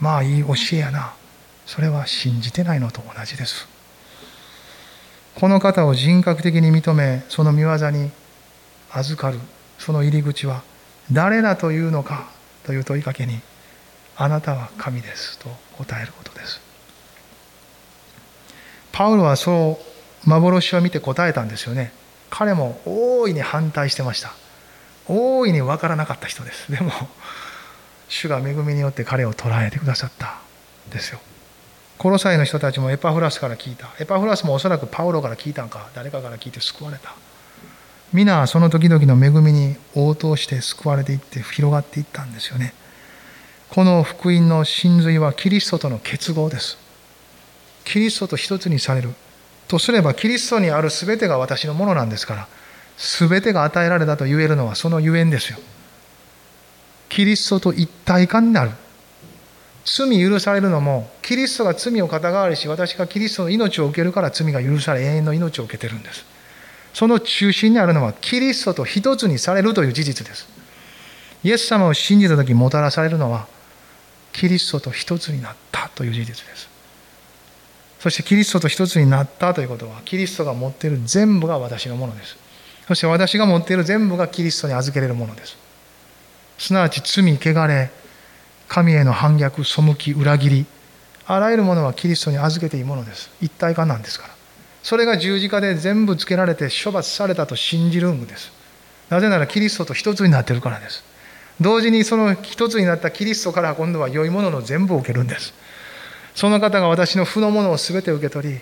[0.00, 1.12] まあいい教えやな。
[1.66, 3.68] それは信じてないのと同じです。
[5.34, 8.10] この方を人格的に認めその見業に
[8.90, 9.38] 預かる。
[9.78, 10.62] その入り口は
[11.12, 12.30] 誰だというのか
[12.64, 13.40] という問いかけに
[14.16, 16.69] あなたは神ですと答えることです。
[18.92, 19.78] パウロはそ
[20.26, 21.92] う幻を見て答えたんですよね。
[22.30, 24.32] 彼も大いに反対してました。
[25.08, 26.70] 大いに分からなかった人です。
[26.70, 26.92] でも
[28.08, 30.38] 主が恵みによって彼を捉えてくださった
[30.88, 31.20] んですよ。
[31.98, 33.88] コロサイの人たちもエパフラスから聞いた。
[34.00, 35.88] エパフラスもおそらくパウロから聞いたんか。
[35.94, 37.14] 誰かから聞いて救われた。
[38.12, 42.74] 皆その時々の恵みに応答して救われていって広がっていったんですよね。
[43.68, 46.76] この福音の真髄はキリストとの結合です。
[47.84, 49.10] キリストと一つにされる。
[49.68, 52.48] とすればキリストにある全てが私のものなんですから
[52.96, 55.58] 全てが与えられたと言えるのはそのゆえんですよ。
[57.08, 58.70] キリストと一体化になる。
[59.84, 66.24] 罪許されるのもキリストが罪を肩代わりし私がキリストの命を受けるから罪が許され永遠の命を受けてるんです。
[66.92, 70.48] その中心にあるのはキリストと一つにされるという事実です。
[71.42, 73.46] イエス様を信じた時もたらされるのは
[74.32, 76.69] キリストと一つになったという事実です。
[78.00, 82.36] そしてキリストと一つになったということはキリストが持っている全部が私のものです。
[82.88, 85.56] そして私が持っている全部がキリストに預けれるものです。
[86.58, 87.90] すなわち罪汚れ
[88.68, 90.66] 神への反逆背き裏切り
[91.26, 93.30] あらゆるものはキリストに預けていいものです。
[93.40, 94.34] 一体化なんですから。
[94.82, 98.50] それが十字架で全部つけられて処罰されたと信じるんです。
[99.10, 101.04] なぜならキリストと一つになっているからです。
[101.60, 105.52] 同時にその一つになったキリストから今度は良いものの全部を受けるんです。
[106.34, 108.60] その方が私の負のものを全て受け取り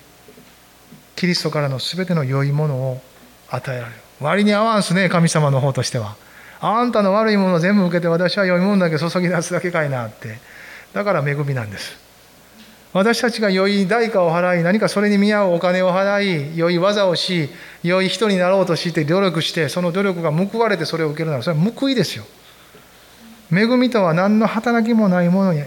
[1.17, 3.01] キリストからの全ての良いものを
[3.51, 4.01] 与えられる。
[4.21, 6.17] 割に合わんすね神様の方としては。
[6.61, 10.39] あんたの悪いもの全部受けて私は良いものだけ注ぎ出すだけかいなって。
[10.93, 11.97] だから恵みなんです。
[12.93, 17.51] 私たちが良い代価を払い何かそれに見合うお金を払い良い技をし
[17.83, 22.25] 良い人になろうとして努力してその努力が報われてそれを受けるならそれは報いですよ。
[23.53, 25.63] 恵みとは何の働きもないものに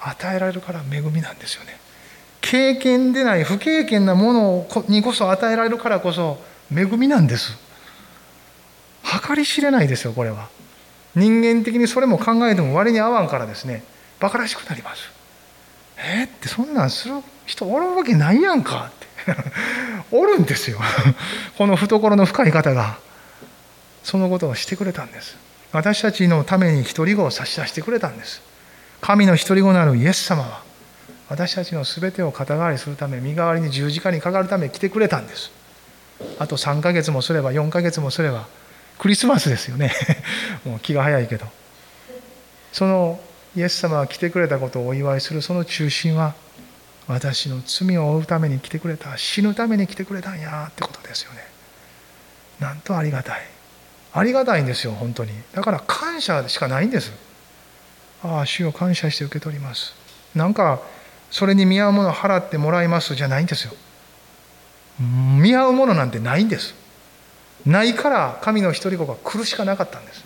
[0.00, 1.78] 与えられるから恵みなんですよね。
[2.40, 6.38] 経験でない不経験なものにこそ与えられるからこそ
[6.74, 7.58] 恵みなんです。
[9.02, 10.48] 計り知れないですよこれは。
[11.14, 13.82] 人間的にそれも考えても割に合わんからですね。
[14.20, 15.10] 馬鹿らしくなります。
[15.98, 17.14] えー、ってそんなんする
[17.46, 18.90] 人おるわけないやんか。
[18.90, 19.06] って。
[20.16, 20.78] おるんですよ。
[21.58, 22.98] この懐の深い方が。
[24.02, 25.36] そのことをしてくれたんです。
[25.72, 28.40] 私たちのために独り子を差し出してくれたんです。
[29.00, 30.62] 神の独り子なるイエス様は
[31.28, 35.52] 私たちの全てを肩代わりするため身代わりに十字架にかかるため来てくれたんです。
[36.38, 38.46] あと3ヶ月もすれば4ヶ月もすれば
[38.98, 39.92] クリスマスですよね。
[40.66, 41.46] もう気が早いけど。
[42.72, 43.20] その
[43.56, 46.34] イエス様が来てくれたことをお祝いするその中心は
[47.08, 51.44] 私の罪を負うために来てくれた死ぬために来てくれたんやってことですよね。
[52.58, 53.40] なんとありがたい。
[54.12, 55.30] ありがたいんですよ本当に。
[55.54, 57.29] だから感謝しかないんです。
[58.22, 59.94] ああ主を感謝して受け取ります。
[60.34, 60.80] なんか
[61.30, 63.72] それに見合うものを払ってもらいますじゃないんですよ。
[65.00, 66.74] 見合うものなんてないんです。
[67.66, 70.24] ないから神の一人子が来るしかなかったんです。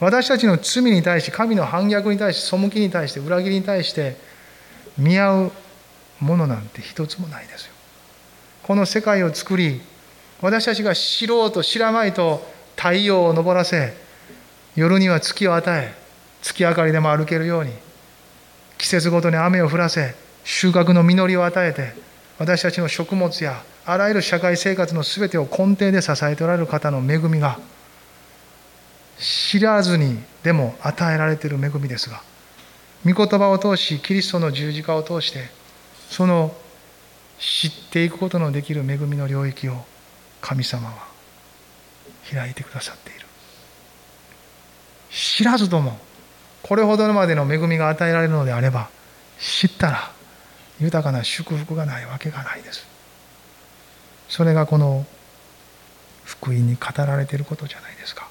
[0.00, 4.16] 私たちの罪に対して神の反逆に対して背きに対して裏切りに対して
[4.98, 5.52] 見合う
[6.20, 7.72] ものなんて一つもないですよ。
[8.62, 9.80] この世界を作り
[10.40, 13.96] 私たちが知ろうと知らまいと太陽を昇らせ
[14.74, 16.03] 夜には月を与え
[16.44, 17.72] 月明かりでも歩けるように
[18.76, 20.14] 季節ごとに雨を降らせ
[20.44, 21.94] 収穫の実りを与えて
[22.38, 27.58] 私たちの食物やあらゆる社会生活の全てを根底で支えておられる方の恵みが
[29.18, 32.22] 知らずにでも与えられている恵みですが
[33.06, 35.48] 御言葉を通しキリストの十字架を通して
[36.10, 36.54] その
[37.38, 39.76] 知っていくことのできる恵みの領域を
[40.42, 41.08] 神様は
[42.30, 43.24] 開いてくださっている。
[45.10, 45.98] 知らずとも
[46.64, 48.88] これほどまでの恵みが与えられるのであれば
[49.38, 50.10] 知ったら
[50.80, 52.86] 豊かな祝福がないわけがないです。
[54.30, 55.04] それがこの
[56.24, 58.28] 福音に語られていることじゃないですか。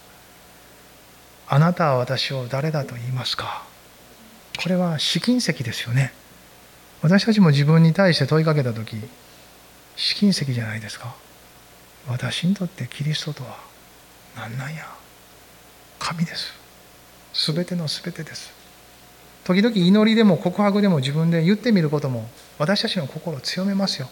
[1.47, 3.63] あなたは私を誰だと言いますか？
[4.59, 6.11] これは試金石ですよね。
[7.03, 8.97] 私たちも自分に対して問いかけた時
[9.95, 11.13] 試金石じゃないですか。
[12.07, 13.59] 私にとってキリストとは
[14.35, 14.87] 何なんや？
[15.99, 16.62] 神です。
[17.33, 18.53] 全ての全てです。
[19.43, 24.07] 時々祈りでも告白でも自分で言ってみることも私たちの心を強めますよ。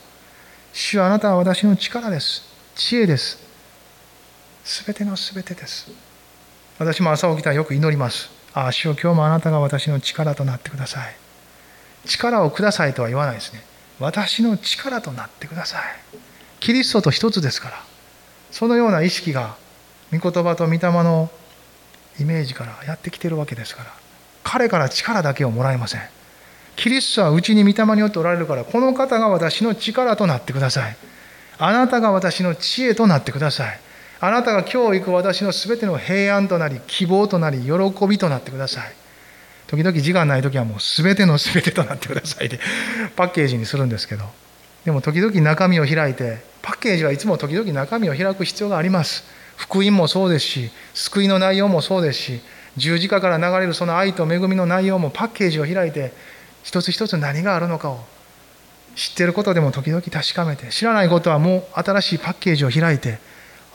[0.73, 2.43] 主はあなたは私の力です。
[2.75, 3.39] 知恵です。
[4.63, 5.91] 全ての全てです。
[6.79, 8.29] 私も朝起きたらよく祈ります。
[8.53, 11.15] ああ主よ今日もあなたが私の力となってください。
[12.05, 13.63] 力をくださいとは言わないですね。
[13.99, 15.81] 私の力となってください。
[16.59, 17.83] キリストと一つですから。
[18.51, 19.55] そのような意識が
[20.11, 21.29] 御言葉と御霊の
[22.19, 23.93] イメージからやってきてるわけですから。
[24.43, 26.01] 彼から力だけをもらえません。
[26.75, 30.95] キリストはうちに御霊によっておられるからこの方が私の力となってください。
[31.57, 33.79] あなたが私の知恵となってください。
[34.19, 38.93] あなたが今日行く私の全ての平安となり希望となり喜びとなってください。
[39.67, 42.59] 時々時間ない時はもう全ての 全てとなってくださいで
[43.15, 44.25] パッケージにするんですけど。
[44.85, 49.23] でも時々中身を開いてパッケージはいつも時々中身を開く必要があります。
[49.61, 52.41] 福音もそうですし救いの内容もそうですし
[52.77, 56.13] 十字架から流れるその愛と恵みの内容もパッケージを開いて
[56.63, 57.99] 一つ一つ何があるのかを
[58.95, 63.19] 知ってることでも時々確かめて知らないことはもう新しいパッケージを開いて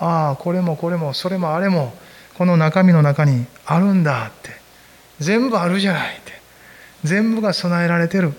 [0.01, 1.95] ああこれもこれもそれもあれも
[2.35, 4.51] この中身の中にあるんだって
[5.21, 6.33] 全部あるじゃないって
[7.05, 8.33] 全部が備えられてる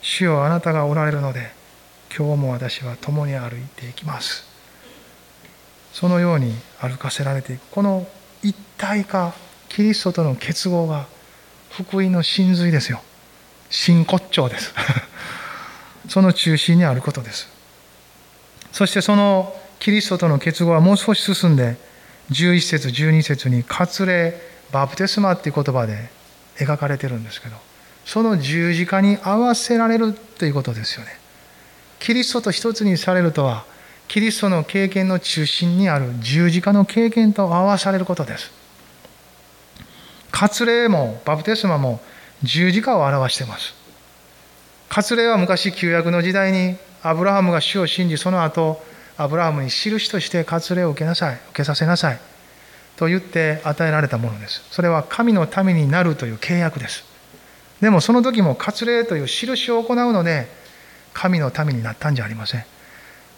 [0.00, 1.52] 主よあなたがおられるので
[2.14, 4.50] 今日も私は共に歩いていきます。
[5.92, 7.60] そのように歩かせられていく。
[7.70, 8.06] この
[8.42, 9.32] 一体化
[9.68, 11.06] キリストとの結合が
[11.70, 13.00] 福音の真髄ですよ。
[13.70, 14.74] 真骨頂です。
[16.08, 17.48] その中心にあることです。
[18.72, 21.76] そしてそのキリストとの結合はもう少し進んで
[22.32, 24.40] 11節12節に割礼
[24.72, 26.10] バプテスマっていう言葉で
[26.56, 27.56] 描かれてるんですけど
[28.04, 31.18] その十字架に合わせられるということですよね。
[32.00, 33.64] キリストと一つにされるとは
[34.12, 38.50] キリストの経験の中心にある十字架の経験と合わされることです。
[40.30, 41.98] 割礼もバプテスマも
[42.42, 43.72] 十字架を表しています。
[44.90, 48.82] 割礼は昔旧約の時代にアブラハムが主を信じその後
[49.16, 52.20] アブラハムに印として割礼を受けなさい受けさせなさい
[52.96, 54.62] と言って与えられたものです。
[54.72, 57.02] それは神のためになるという契約です。
[57.80, 60.48] でもその時も割礼という印を行うので
[61.14, 62.64] 神のためになったんじゃありません。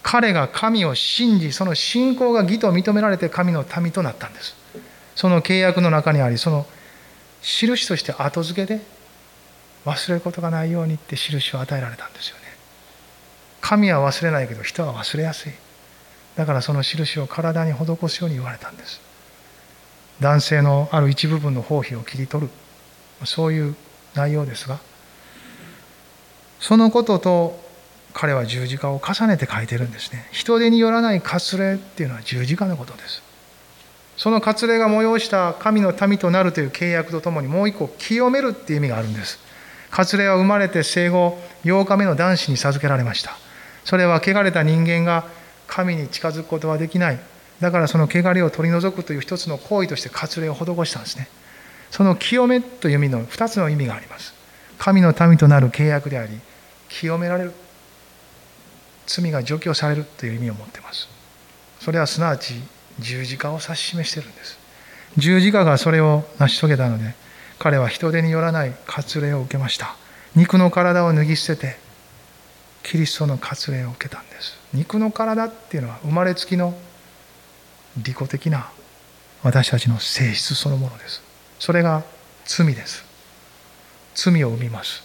[0.04, 4.54] 彼が神を信じその信仰が義と認められて神の民となったんです。
[5.16, 6.66] その契約の中にありその
[7.42, 8.82] 印として後付けで
[9.86, 12.42] 忘れることがないようにって印を与えられたんですよね。
[13.60, 15.52] 神は忘れないけど人は忘れやすい。
[16.36, 19.00] だからその印を体に施すように言われたんです。
[20.20, 22.50] 男性のある一部分の包皮を切り取る。
[23.24, 23.74] そういう
[24.14, 24.78] 内容ですが
[26.60, 27.63] そのことと
[28.14, 30.26] 彼は十字架を重ねて書いてるんですね。
[30.30, 33.22] 人手によらない割礼っていうのは十字架のことです。
[34.16, 39.40] その割礼が催した神の民となるという契約とともにもう一個清めるっていう意味があるんです。
[39.90, 43.36] 割礼は生まれて生後8日目の男子に授けられました。
[43.84, 45.26] それは汚れた人間が
[45.66, 47.18] 神に近づくことはできない。
[47.60, 51.28] だからその汚れを取り除くという一つの行為として割礼を施したんですね。
[51.90, 54.34] その清めという意味の2つの意味があります。
[54.78, 56.38] 神の民となる契約であり
[56.88, 57.52] 清められる。
[59.06, 61.08] 罪が除去されるという意味を持っています。
[61.80, 62.54] それはすなわち
[62.98, 64.58] 十字架を指し示しているんです。
[65.16, 67.14] 十字架がそれを成し遂げたので
[67.58, 69.94] 彼は人手によらない割礼を受けました。
[70.34, 71.76] 肉の体を脱ぎ捨てて
[72.82, 74.58] キリストの割礼を受けたんです。
[74.72, 76.76] 肉の体っていうのは生まれつきの
[77.96, 78.68] 利己的な
[79.42, 81.22] 私たちの性質そのものです。
[81.58, 82.02] それが
[82.44, 83.04] 罪です。
[84.14, 85.02] 罪を生みます。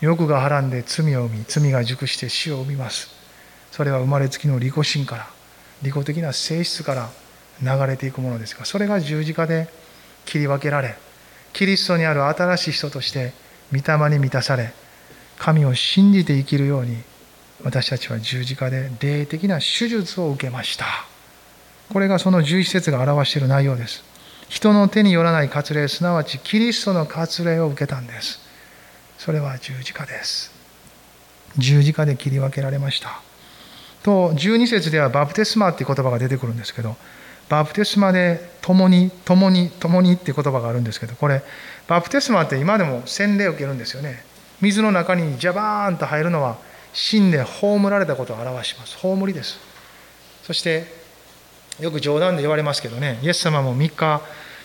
[0.00, 3.17] 欲がはらんで罪を生み罪が熟して死を生みます。
[3.78, 5.30] それは生まれつきの利己心から
[5.82, 7.10] 利己的な性質から
[7.62, 9.68] 流れていくものですがそれが十字架で
[10.26, 10.96] 切り分けられ
[11.52, 13.32] キリストにある新しい人として
[13.70, 14.72] 御霊に満たされ
[15.38, 16.96] 神を信じて生きるように
[17.62, 20.86] 私たちは十字架で霊的な手術を受けました。
[21.92, 24.04] これがその11節が表している内容です。
[24.48, 28.40] 人の手によらない割礼すなわちキリストの割礼を受けたんです。
[29.18, 30.52] それは十字架です。
[31.56, 33.27] 十字架で切り分けられました。
[34.02, 36.96] と12節ではバプテスマっていう言葉が出てくるんですけど
[37.48, 41.42] バプテスマで共に共に共にっていう言葉があるんですけどこれ
[41.86, 44.22] バプテスマって今でも洗礼を受けるんですよね。
[44.60, 46.58] 水の中にジャバーンと入るのは
[46.92, 48.98] 死んで葬られたことを表します。
[48.98, 49.58] 葬りです。
[50.42, 50.86] そして
[51.80, 54.20] よく冗談で言われますけどねイエス様も3日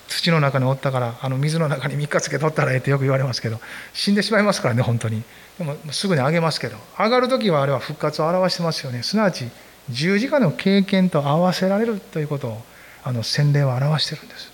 [0.08, 3.60] 土の中におったからあの水の中に3日つけとったらええってよく言われますけど
[3.93, 5.24] 死んでしまいますからね本当に。
[5.58, 6.78] でもすぐにあげますけど。
[6.97, 9.04] 上がる時はあれは復活を表してますよね。
[9.04, 9.49] すなわち
[9.89, 12.62] 十字架の経験と合わせられるということを
[13.04, 14.51] あの洗礼は表してるんです。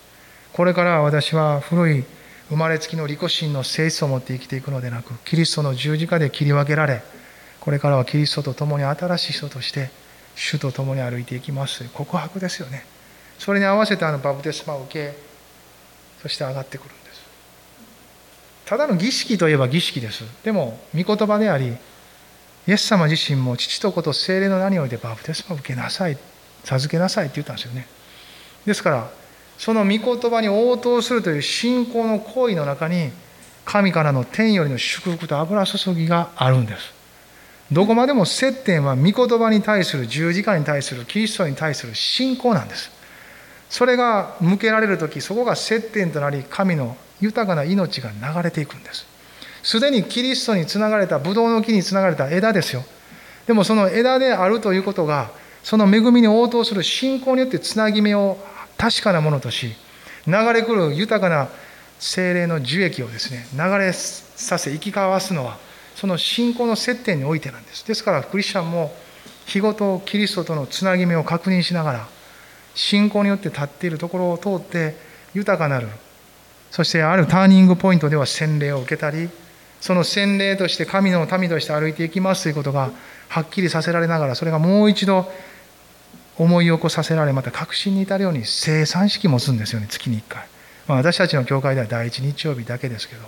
[0.54, 2.04] これからは私は古い
[2.50, 7.04] 生まれつきの利己心の性質を持って生きていくのでなくキリストの十字架で切り分けられ
[7.60, 9.92] これからはキリストと共に新しい人として
[10.36, 11.88] 主と共に歩いていきます。
[11.94, 12.86] 告白ですよね。
[13.38, 15.29] それに合わせてあのバプテスマを受け
[16.22, 17.22] そして上がってくるんです。
[18.66, 20.24] ただの儀式といえば儀式です。
[20.44, 21.76] でも御言葉であり
[22.68, 26.18] イエス様自身も父と子と精霊の名においてバプテスマを受けなさい
[26.66, 27.88] 授けなさいって言ったんですよね。
[28.66, 29.10] ですから
[29.58, 33.12] その御言葉に応答するという信仰の行為の中に
[33.66, 36.94] 神からの天よりの祝福と油注ぎがあるんです。
[37.72, 42.90] どこまでも接点は御言葉に対する十字架に対するキリストに対する信仰なんです。
[43.70, 49.06] それが向けられる時そこが接点となり神の豊かな命が流れていくんです。
[49.62, 52.84] すでにキリストにつながれたブドウの木につながれた枝ですよ。
[53.46, 55.32] でもその枝であるということが
[55.64, 58.38] その恵みに応答する信仰によってつなぎ目を
[58.78, 59.74] 確かなものとし
[60.26, 61.50] 流れ来る豊かな
[62.00, 65.58] 精霊の樹液をですね流れさせ生き交わすのは
[65.96, 67.86] その信仰の接点においてなんです。
[67.86, 68.94] ですからクリスチャンも
[69.46, 72.08] 日ごとキリストとのつなぎ目を確認しながら
[72.76, 74.96] 信仰によって立っているところを通って
[75.34, 75.88] 豊かなる
[76.72, 79.30] そしてあるターニングポイントでは洗礼を受けたり
[79.82, 82.92] その洗礼として神の民として歩いていきますということが
[83.30, 85.32] はっきりさせられながらそれがもう一度
[86.38, 90.48] 思い起こさせられまた確信に至るように生産式持つんですよね月に1回、
[90.88, 93.22] まあ、私たちの教会では第一日曜日だけですけど、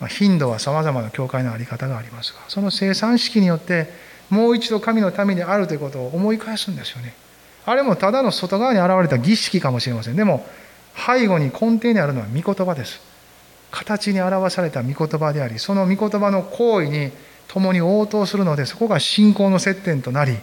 [0.00, 3.88] まあ、頻度はさまざまな教会の在り方がありますがその生産式によって
[4.28, 7.14] もう一度神の民であるということを思い返すんですよね。
[7.66, 10.16] あれもただの外側に現れた儀式かもしれません。
[10.16, 10.46] でも
[10.96, 13.00] 背後に根底にあるのは御言葉です。
[13.70, 17.12] 形に表された御言葉でありその御言葉の行為に
[17.48, 20.36] 共に応答するのでそこが信仰の接点となり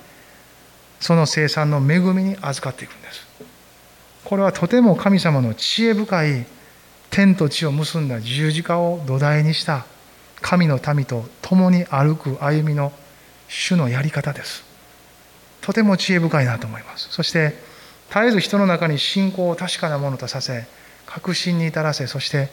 [1.00, 3.28] その生産の恵みに預かっていくんです。
[4.24, 6.46] これはとても神様の知恵深い
[7.10, 9.86] 天と地を結んだ十字架を土台にした
[10.42, 12.92] 神の民と共に歩く歩みの
[13.48, 14.67] 主のやり方です。
[15.68, 17.10] とても知恵深いなと思います。
[17.12, 17.54] そして
[18.08, 20.66] 絶えず人の中に信仰を確かなものとさせ
[21.06, 22.48] 確信に至らせそして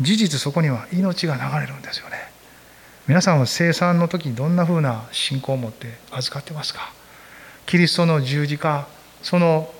[0.00, 2.30] 事実そこには命が流れるんですよね。
[3.08, 6.92] 皆さんは生産の時にどんなふうな信仰を持って預かってますか？
[7.66, 8.86] キリストの十字架
[9.20, 9.74] その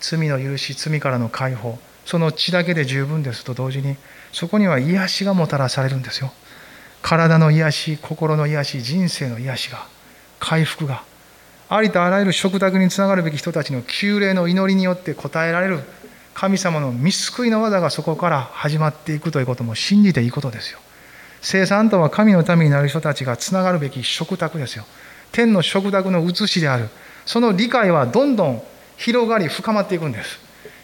[0.00, 3.96] 罪の許し罪からの解放その血だけで十分ですと同時に
[4.32, 6.30] そこには癒しがもたらされるんですよ。
[7.00, 9.86] 体の癒し心の癒し人生の癒しが
[10.38, 11.08] 回復が
[11.72, 15.78] ありとあらゆる食卓につながるべき人たちの旧礼の祈りによって応えられる
[16.34, 20.80] 神様の見救いの技がそこから始まっていくということも信じていいことですよ。
[21.40, 24.84] 生産とは神のためになる人たちがつながるべき食卓ですよ。
[25.30, 26.88] 天の食卓の写しである。
[27.24, 28.62] その理解はどんどん
[28.96, 30.40] 広がり深まっていくんです。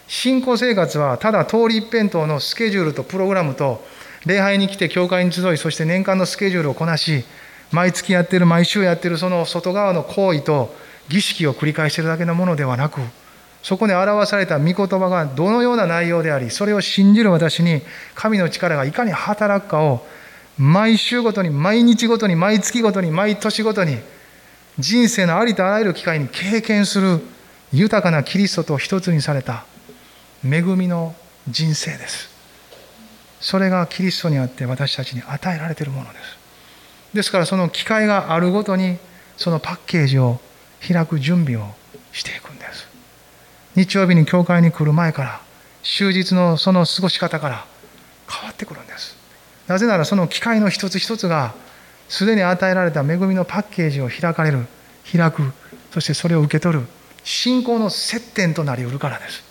[0.07, 3.85] 信仰生活はただ通り一辺倒のスケジュールとプログラムと
[4.25, 7.25] 礼拝に来て教会に集いそして年間のスケジュールをこなし
[7.71, 10.73] 毎月やってる毎週やってるその外側の行為と
[11.09, 13.01] 儀式を繰り返しているだけのものではなく
[13.63, 17.81] そこに表された御言葉がどのような内容でありそれを信じる私に
[18.15, 20.05] 神の力がいかに働くかを
[20.57, 23.97] 毎週ごとに毎日ごとに毎月ごとに毎年ごとに
[24.79, 27.19] 人生のありとあらゆる機会に経験する
[27.73, 29.65] 豊かなキリストと一つにされた。
[30.43, 31.15] 恵みの
[31.47, 32.29] 人生です。
[33.41, 36.36] それがキリストにあって私たちに与えられているものです。
[37.17, 38.97] ですからその機会があるごとに
[39.37, 40.39] そのパッケージを
[40.87, 41.73] 開く準備を
[42.13, 42.87] していくんです。
[43.75, 45.41] 日曜日に教会に来る前から
[45.83, 47.65] 終日のその過ごし方から
[48.29, 49.17] 変わってくるんです。
[49.67, 51.55] なぜならその機会の一つ一つが
[52.07, 54.67] すでに与えられた恵みのパッケージを開かれる
[55.11, 55.51] 開く
[55.91, 56.85] そしてそれを受け取る
[57.23, 59.43] 信仰の接点となりうるからです。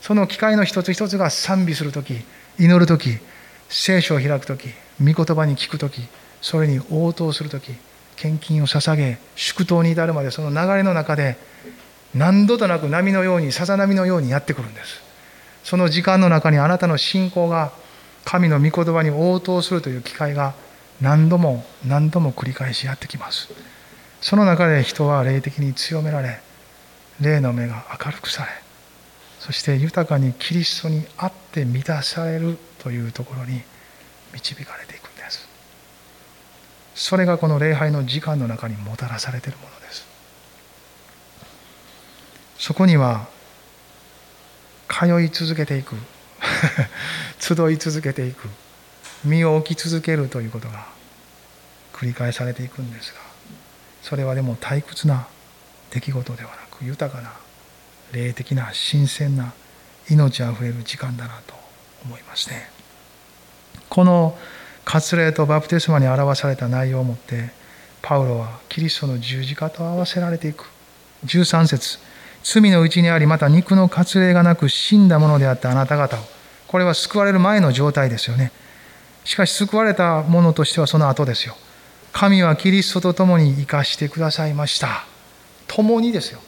[0.00, 2.20] その機会の一つ一つが賛美する時
[2.60, 3.18] 祈る時
[3.68, 4.68] 聖書を開く時
[5.00, 6.02] 御言葉に聞く時
[6.42, 7.72] それに応答する時
[8.16, 11.36] 献金を捧げ祝祷に至るまでその流れの中で
[12.14, 15.00] 何度となく波のようにさざ波のようにやってくるんです。
[15.64, 17.72] その時間の中にあなたの信仰が
[18.24, 20.54] 神の御言葉に応答するという機会が
[21.00, 23.48] 何度も何度も繰り返しやってきます。
[24.20, 26.40] その中で人は霊的に強められ
[27.20, 28.50] 霊の目が明るくされ
[29.40, 33.62] そして豊かにキリストにあって満たされるというところに
[34.32, 35.11] 導かれていく。
[36.94, 40.06] それがこの礼拝の時間の中にもたらされているものです。
[42.58, 43.26] そこには
[44.88, 45.96] 通い続けていく
[47.40, 48.48] 集い続けていく
[49.24, 50.86] 身を置き続けるということが
[51.92, 53.20] 繰り返されていくんですが
[54.02, 55.26] それはでも退屈な
[55.90, 57.32] 出来事ではなく豊かな
[58.12, 59.52] 霊的な新鮮な
[60.10, 61.54] 命あふれる時間だなと
[62.04, 62.70] 思いますね
[63.88, 64.38] この
[64.84, 67.50] 割礼とバプテスマに表された内容をもって
[68.02, 70.66] パウロはキリストの十字架と合わせられていく。
[71.24, 71.98] 13節。
[72.42, 76.20] 罪のうちにありまた肉の割礼がなく死んだものであったあなた方を。
[76.66, 78.50] これは救われる前の状態ですよね。
[79.24, 81.56] しかし救われたものとしてはその後ですよ。
[82.12, 85.06] 神はキリストと共に生かしてくださいました。
[85.68, 86.40] 共にですよ。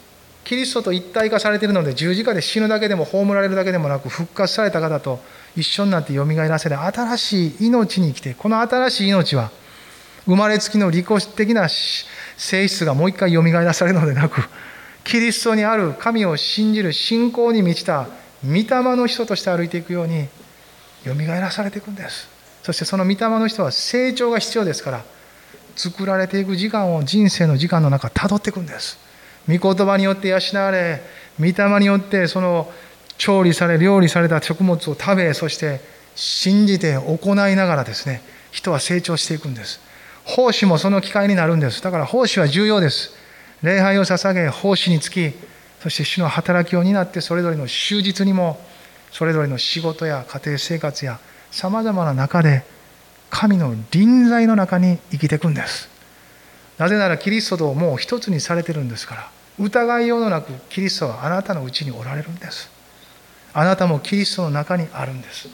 [0.45, 5.19] キリストと一体化されているので十字架で死ぬだけでも葬られるだけでもなく復活された方と
[5.57, 9.51] 一緒になってよみがえらせる新しい命に生きてこの新しい命は
[10.25, 14.41] 生まれつきの利己的な性質がもう一回よみがえらされるのでなく
[15.03, 18.07] キリストにある神を信じる信仰に満ちた
[18.43, 18.65] 御霊
[18.95, 20.27] の人として歩いていくように
[21.05, 22.27] よみがえらされていくんです。
[22.63, 25.03] そしてその御霊の人は成長が必要ですから
[25.75, 29.04] 作られていく時間を人生の時間の中たどっていくんです。
[29.47, 31.01] 御言葉によって養われ
[31.39, 32.71] 御霊によってその
[33.17, 35.79] 調理され料理された食物を食べそして
[36.15, 38.21] 信じて行いながらですね
[38.51, 39.81] 人は成長していくんです。
[40.23, 41.83] 奉仕もその機会になるんです。
[41.83, 43.13] だから奉仕は重要です。
[43.61, 45.33] 礼拝を捧げ奉仕につき
[45.81, 48.59] そして主の働きを担ってそれぞれの終日にも
[49.11, 51.19] それぞれの仕事や家庭生活や
[51.51, 52.63] さまざまな中で
[53.29, 55.89] 神の臨在の中に生きていくんです。
[56.77, 59.34] なぜならキリストともう一つにされてるんですから。
[59.59, 62.69] 疑いようのなくキリストはあなたのうちにおられるんです。
[63.53, 65.47] あなたもキリストの中にあるんです。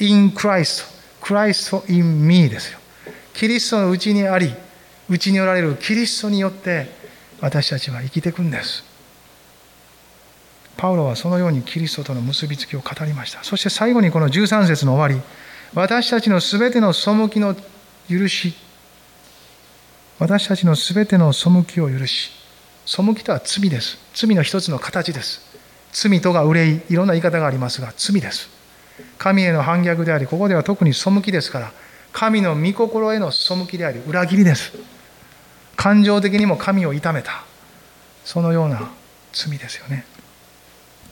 [0.00, 0.84] In Christ
[1.20, 2.78] Christ in me ですよ。
[3.34, 4.54] キリストのうちにあり
[5.08, 6.86] うちにおられるキリストによって
[7.40, 8.84] 私たちは生きていくんです。
[10.76, 13.42] パウロはそのようにキリストとの結びつきを語りました。
[13.42, 15.24] そして最後にこの13節の終わり。
[15.74, 17.56] 私たちのすべての背きの
[18.08, 18.54] 許し。
[20.18, 22.37] 私たちのすべての背きを許し。
[22.88, 23.98] 背きとは罪です。
[24.14, 25.42] 罪の一つの形です。
[25.92, 28.48] 罪とが憂いいろんな言い方がありますが罪です。
[29.18, 31.72] 神への反逆でありここでは特に背きですから
[32.14, 34.72] 神の御心への背きであり裏切りです。
[35.76, 37.44] 感情的にも神を痛めた。
[38.24, 38.90] そのような
[39.34, 40.06] 罪ですよね。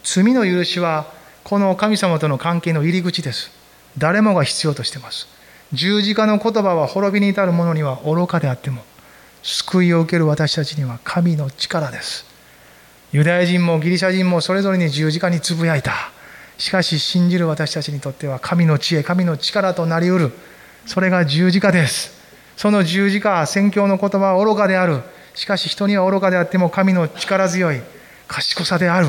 [0.03, 1.13] 罪の許しは
[1.45, 3.51] この神様との関係の入り口です。
[3.99, 5.29] 誰もが必要としています。
[5.75, 8.83] 十字架の言葉は滅びに至る者には愚かであっても
[9.47, 12.27] 救いを受ける私たちには神の力です。
[13.13, 15.93] ユダヤ人もギリシャ人もそれぞれに十字架につぶやいた。
[16.59, 20.33] しかし信じる私たちにとっては神の知恵神の力となりうる。
[20.85, 22.11] それが十字架です。
[22.57, 25.03] その十字架宣教の言葉は愚かである。
[25.37, 27.81] しかし人には愚かであっても神の力強い
[28.27, 29.07] 賢さである。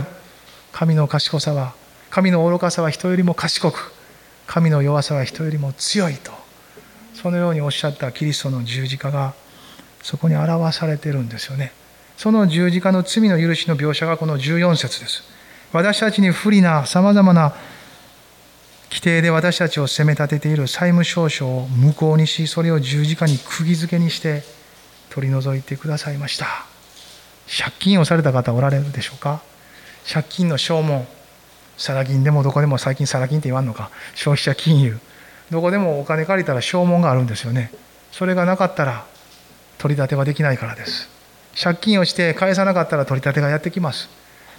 [0.72, 1.74] 神の賢さは
[2.12, 3.92] 神の愚かさは人よりも賢く
[4.46, 6.32] 神の弱さは人よりも強いと。
[7.16, 9.34] そのようにおっしゃったキリストの十字架が
[10.08, 11.74] そこに表されてるんですよね。
[12.16, 15.22] その十字架の罪の許しの描写がこの14節です。
[15.74, 17.53] 私たちに不利なさまざまな
[18.89, 24.43] 規定で私たちを責め立てている債務証書を無効にしそれを十字架に釘付けにして
[25.10, 26.45] 取り除いてくださいました。
[27.62, 29.41] 借金をされた方おられるでしょうか？
[30.10, 31.05] 借金の証文
[31.76, 33.91] サラ金でもどこでも最近サラ金って言わんのか？
[34.16, 34.99] 消費者金融
[35.51, 37.74] どこでもお金借りたら証文があるんですよね。
[38.14, 39.05] それがなかったら
[39.78, 41.10] 取り立てはできないからです。
[41.62, 44.10] 借金をして返さなかったら取り立てがやってきます。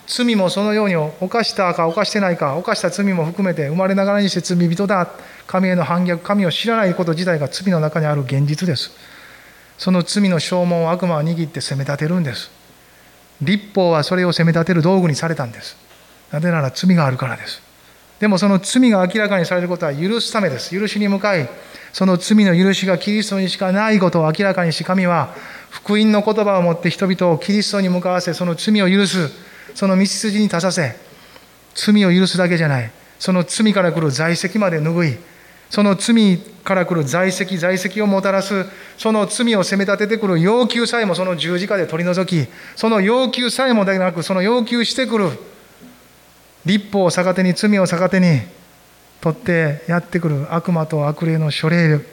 [0.06, 5.08] 罪もそのように犯したか犯してないか犯した罪も含めて生まれながらにして罪人だ。
[5.46, 8.90] 神への反逆神を知らないこと自体が罪の中にある現実です。
[9.76, 12.50] その罪の証文を悪魔は握って責め立てるんです。
[13.40, 15.76] 立法はそれを責め立てる道具にされたんです。
[16.32, 17.67] なぜなら罪があるからです。
[18.20, 20.78] でもその罪が明らかにされることは許すためです。
[20.78, 21.48] 許しに向かい、
[21.92, 25.34] その罪の許しがキリストにしかないことを明らかにし、神は
[25.70, 29.30] 福音の言葉を持って人々をキリストに向かわせ、その罪を許す、
[29.74, 30.96] その道筋に立たせ、
[31.74, 35.18] 罪を許すだけじゃない、その罪から来る在籍まで拭い、
[35.70, 38.64] その罪から来る在籍、在籍をもたらす、
[38.96, 45.30] その罪を責め立ててくる要求さえもその十字架で取り除き、その要求さえもでなく、その要求してくる
[46.64, 48.40] 立法を逆手に罪を逆手に
[49.20, 52.06] 取ってやってくる悪魔と悪霊の諸霊力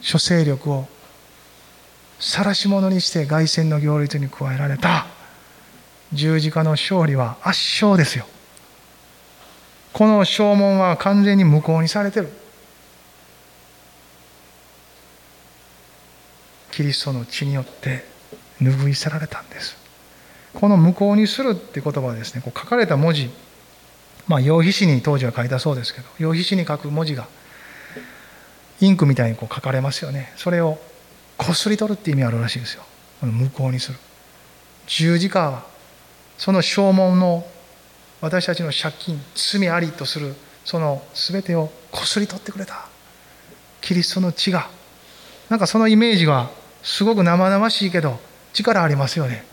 [0.00, 0.88] 諸勢力を
[2.18, 5.06] 晒し者にして凱旋の行列に加えられた。
[6.12, 8.26] 十字架の勝利は圧勝ですよ。
[9.92, 12.28] この証文は完全に無効にされてる。
[16.72, 18.04] キリストの血によって
[18.60, 19.76] 拭い去られたんです。
[20.54, 23.30] この無効にするって言葉はですねこう書かれた文字
[24.28, 27.26] まあ、用紙紙に当時は書いたそうですけど用紙紙に書く文字が
[28.80, 30.32] インクみたいにこう書かれますよね。
[30.36, 30.78] それを
[31.36, 32.84] こすり取るって意味あるらしいですよ。
[33.22, 33.98] 無効にする。
[34.86, 35.66] 十字架は
[36.36, 37.44] その証文の
[38.20, 42.86] 私たちの借金罪ありとするその全てをこすり取ってくれた。
[43.80, 44.68] キリストの血が。
[45.48, 46.50] なんかそのイメージが
[46.82, 48.20] すごく生々しいけど
[48.52, 49.44] 力ありますよね。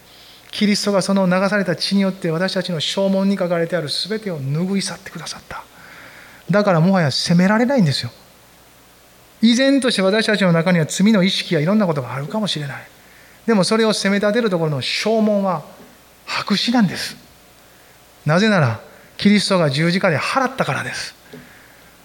[0.55, 5.65] キリストがその流された血によって私たちの証文に書かれてある全てを拭い去ってくださった。
[6.49, 8.11] だからもはや責められないんですよ。
[9.41, 12.87] 依然として私たちの中には罪の意識やいろんなことがあるかもしれない。
[13.45, 15.65] でもそれを責め立てるところの証文は
[16.25, 17.17] 白紙なんです。
[18.25, 18.79] なぜなら
[19.17, 21.15] キリストが十字架で払ったからです。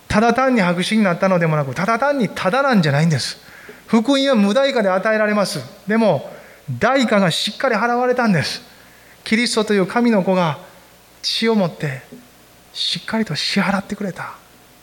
[0.08, 3.38] ただ単に白紙になったのでもなくただ単にただなんじゃないんです。
[3.86, 5.60] 福音は無代価で与えられます。
[5.86, 6.39] でも
[6.78, 8.62] 代価がしっかり払われたんです。
[9.24, 10.58] キリストという神の子が
[11.22, 12.02] 血を持って
[12.72, 14.34] しっかりと支払ってくれた。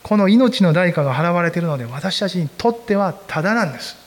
[0.03, 3.97] この命の代価が払われているので私たちにとってはただなんです。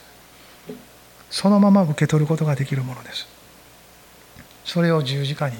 [1.31, 3.27] そのまま受け取ることができるものです。
[4.65, 5.57] それを十字架に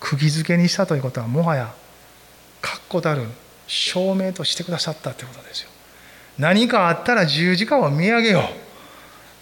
[0.00, 1.72] 釘付けにしたということはもはや
[2.60, 3.24] 確固たる
[3.66, 5.70] 証明としてくださったということですよ。
[6.38, 8.42] 何かあったら十字架を見上げよう。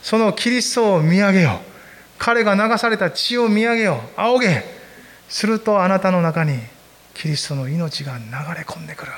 [0.02, 1.73] そのキリストを見上げよう。
[2.18, 4.20] 彼が流された血を見上げよう。
[4.20, 4.64] 仰げ。
[5.28, 6.58] するとあなたの中に
[7.14, 9.12] キリストの命が流れ込んでくる。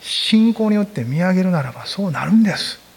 [0.00, 2.88] 信仰によって見上げるならばそうなるんです。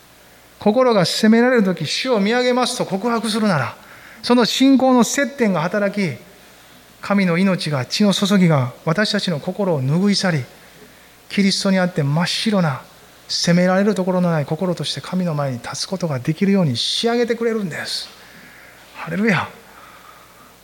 [0.61, 3.75] 心が責められる時主を見上げますと告白するなら
[4.21, 6.15] その信仰の接点が働き
[7.01, 10.43] 神の命が血の注ぎが私たちの心を拭い去り
[11.29, 12.83] キリストにあって真っ白な
[13.27, 18.20] 責められるところのない心として神の前に立つことができるように仕上げてくれるんです。
[19.01, 19.49] ハレルヤ。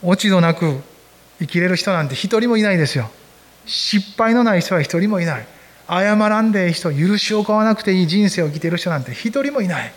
[0.00, 0.80] 落ち度なく
[1.40, 3.10] 生きれる人なんて一人もいないですよ。
[3.66, 5.46] 失敗のない人は一人もいない。
[5.88, 9.92] 謝らんでいい人許しを買わなくていい人生を生きている人なんて一人もいない。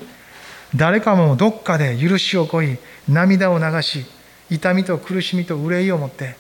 [0.76, 4.06] 誰かもどっかで許しをこい涙を流し
[4.50, 6.36] 痛みと苦しみと憂いを持って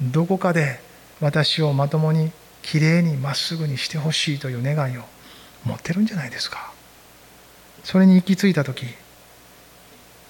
[0.00, 0.80] どこかで
[1.20, 2.32] 私をまともに
[2.62, 5.02] きれいにまっすぐにしてほしいという願いを
[5.66, 6.72] 持ってるんじゃないですか。
[7.84, 8.86] それに行き着いた時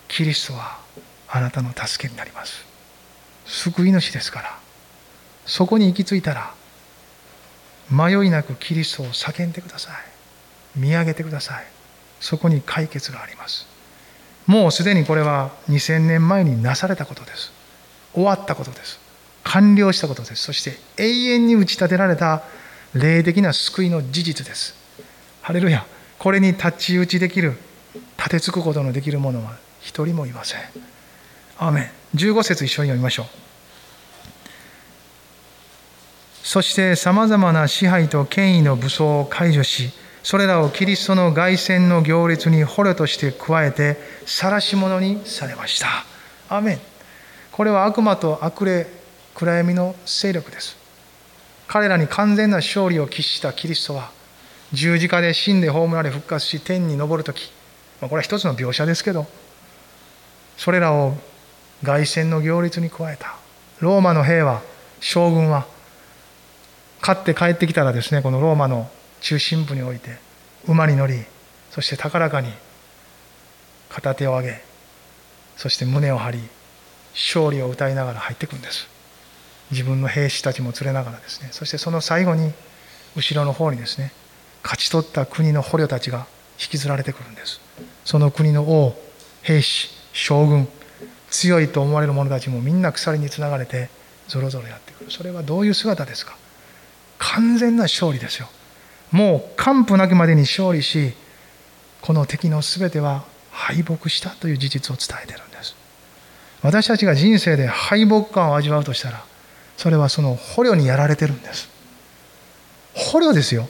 [0.09, 0.83] キリストは
[1.35, 2.67] あなたの助けになります。
[3.47, 4.59] 救い主ですから。
[5.47, 6.55] そこに行き着いたら
[7.91, 10.79] 迷いなくキリストを叫んでください。
[10.79, 11.65] 見上げてください。
[12.21, 13.67] そこに解決があります。
[14.47, 17.51] もうすでにこれは2000年前になされたことです。
[18.13, 19.01] 終わったことです。
[19.43, 20.43] 完了したことです。
[20.43, 22.43] そして永遠に打ち立てられた
[22.93, 24.75] 霊的な救いの事実です。
[25.41, 25.87] ハレルヤ。
[26.19, 27.55] これに太刀打ちできる
[28.19, 30.61] 立てつくことのできる者は一人もいません。
[31.59, 33.27] アーメン15節一緒に読みましょう。
[36.43, 39.91] そしてさまざまな支配と権威の武装を解除し
[40.23, 43.97] それらをキリストの凱旋の行列に捕虜として加えて
[44.27, 45.89] 晒し者にされました。
[46.49, 46.79] アーメン
[47.51, 48.87] これは悪魔と悪霊
[49.35, 50.77] 暗闇の勢力です。
[51.67, 54.11] 彼らに完全な勝利を喫したキリストは
[54.73, 57.51] 十字架で死んで葬られ復活し天に昇る時。
[58.01, 59.27] これは一つの描写ですけど。
[60.57, 61.17] それらを
[61.83, 63.37] 凱旋の行列に加えた。
[63.81, 64.63] ローマの兵は
[65.01, 65.67] 将軍は
[67.01, 68.89] 勝って帰ってきたらですねこのローマの
[69.21, 70.19] 中心部において
[70.69, 71.25] 馬に乗り
[71.71, 72.53] そして高らかに
[73.89, 74.61] 片手を上げ
[75.57, 76.39] そして胸を張り
[77.13, 78.89] 勝利を歌いながら入ってくるんです。
[79.73, 82.53] 自分の兵士たちも連れながらですねそしてその最後に
[83.17, 84.13] 後ろの方にですね
[84.63, 86.27] 勝ち取った国の捕虜たちが
[86.61, 87.61] 引きずられてくるんです。
[88.05, 88.95] その国の王
[89.43, 90.69] 兵士将軍
[91.33, 93.89] 強いと思われる者たちもみんな鎖につながれて
[94.29, 95.11] ぞろぞろやってくる。
[95.11, 96.37] それはどういう姿ですか？
[97.19, 98.49] 完全な勝利ですよ。
[99.11, 101.15] もう完膚なきまでに勝利し
[102.03, 105.75] この敵の全ては敗北したという事実を伝えてるんです。
[106.63, 109.25] 私たちが人生で敗北感を味わうとしたら
[109.77, 111.69] それはその捕虜にやられてるんです。
[112.95, 113.69] 捕虜ですよ。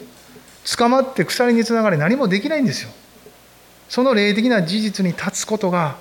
[0.77, 2.91] 捕まって鎖につながれ何もできないんですよ。
[3.89, 5.97] その霊的な事実に立つことが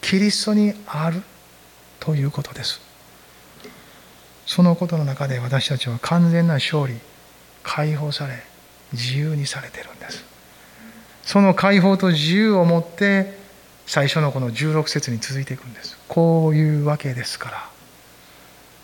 [0.00, 1.22] キリストにある
[2.00, 2.80] ということです。
[4.46, 6.94] そのことの中で私たちは完全な勝利
[7.62, 8.42] 解放され
[8.92, 10.24] 自由にされてるんです。
[11.22, 13.36] その解放と自由をもって
[13.86, 15.98] 最初のこの16節に続いていくんです。
[16.08, 17.70] こういうわけですから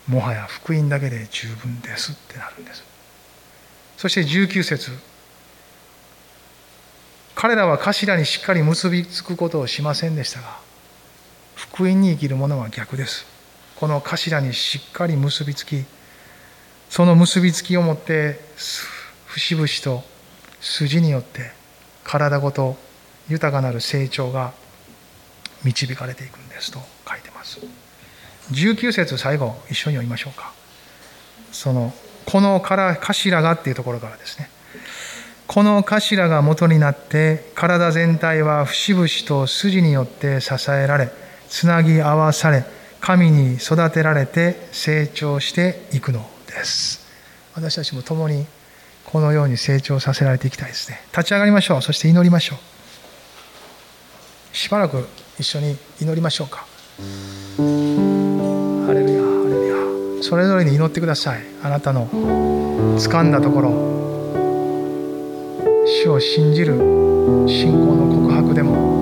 [0.07, 2.85] もはや福音だけで十分ですってなるんです。
[3.97, 4.91] そして19節
[7.35, 10.64] 彼らは頭にしっかり結びつくことをしませんでしたが
[11.73, 13.27] 福音に生きる者は逆です。
[13.77, 15.85] この頭にしっかり結びつき
[16.91, 18.39] その結びつきをもって
[19.27, 20.05] 節々と
[20.61, 21.53] 筋によって
[22.05, 22.77] 体ごと
[23.29, 24.53] 豊かなる成長が
[25.65, 27.59] 導かれていくんですと書いてます。
[28.53, 30.53] 19節最後一緒に読みましょうか。
[31.51, 31.93] その
[32.27, 34.51] このから頭がっていうところからですね。
[35.47, 41.11] この頭が元になって体全体は節々と筋によって支えられ
[41.55, 42.65] つなぎ合わされ
[43.01, 47.07] 神に育てられて成長していくのです。
[47.55, 48.45] 私たちも共に
[49.05, 51.01] このように成長させられていきたいですね。
[51.13, 51.83] 立ち上がりましょう。
[51.83, 52.59] そして祈りましょう。
[54.57, 55.07] しばらく
[55.39, 56.67] 一緒に祈りましょうか。
[57.57, 57.63] ハ
[58.93, 60.23] レルヤハレルヤ。
[60.25, 61.43] それぞれに祈ってください。
[61.63, 62.09] あなたの
[62.99, 63.71] 掴んだところ。
[66.03, 66.75] 主を信じる
[67.47, 68.94] 信仰の告白でも。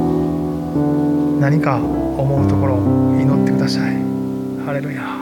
[1.43, 2.77] 何か思うところ
[3.21, 3.97] 祈ってください。
[4.65, 5.22] ハレルヤ。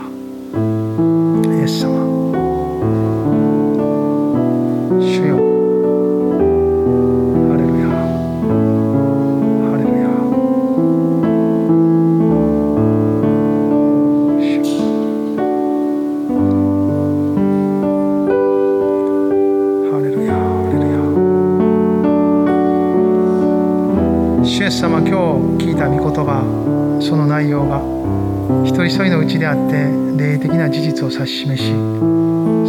[26.21, 27.81] 言葉その内容が
[28.63, 31.71] 一人一人のうちであって霊的な事実を指し示し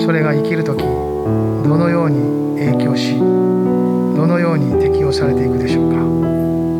[0.05, 5.99] それが生きる時どのように影響しどのように適用されていくでしょうか。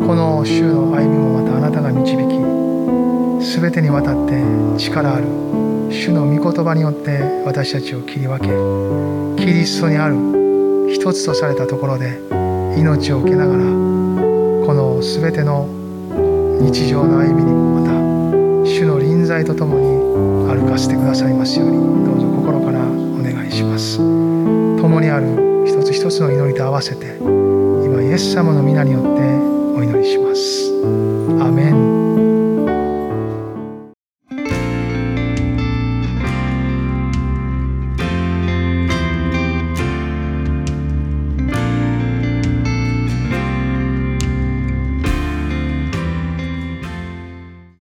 [0.07, 4.41] この週の歩みもまたあなたが導き全てにわたって
[4.77, 5.25] 力ある。
[5.91, 10.15] 主の御言葉によって私たちを切り分けキリストにある
[10.91, 12.19] 一つとされたところで
[12.77, 15.82] 命を受けながらこの全ての
[16.63, 17.91] 日常の歩みにもまた
[18.65, 19.85] 主の臨在とともに
[20.47, 22.05] 歩かせてくださいますように。
[22.05, 23.97] どうぞ心からお願いします。
[23.97, 29.09] 共にある一つ一つの祈りと合わせて今イエス様の皆によって
[29.77, 30.71] お祈りします。
[31.43, 31.92] アメン。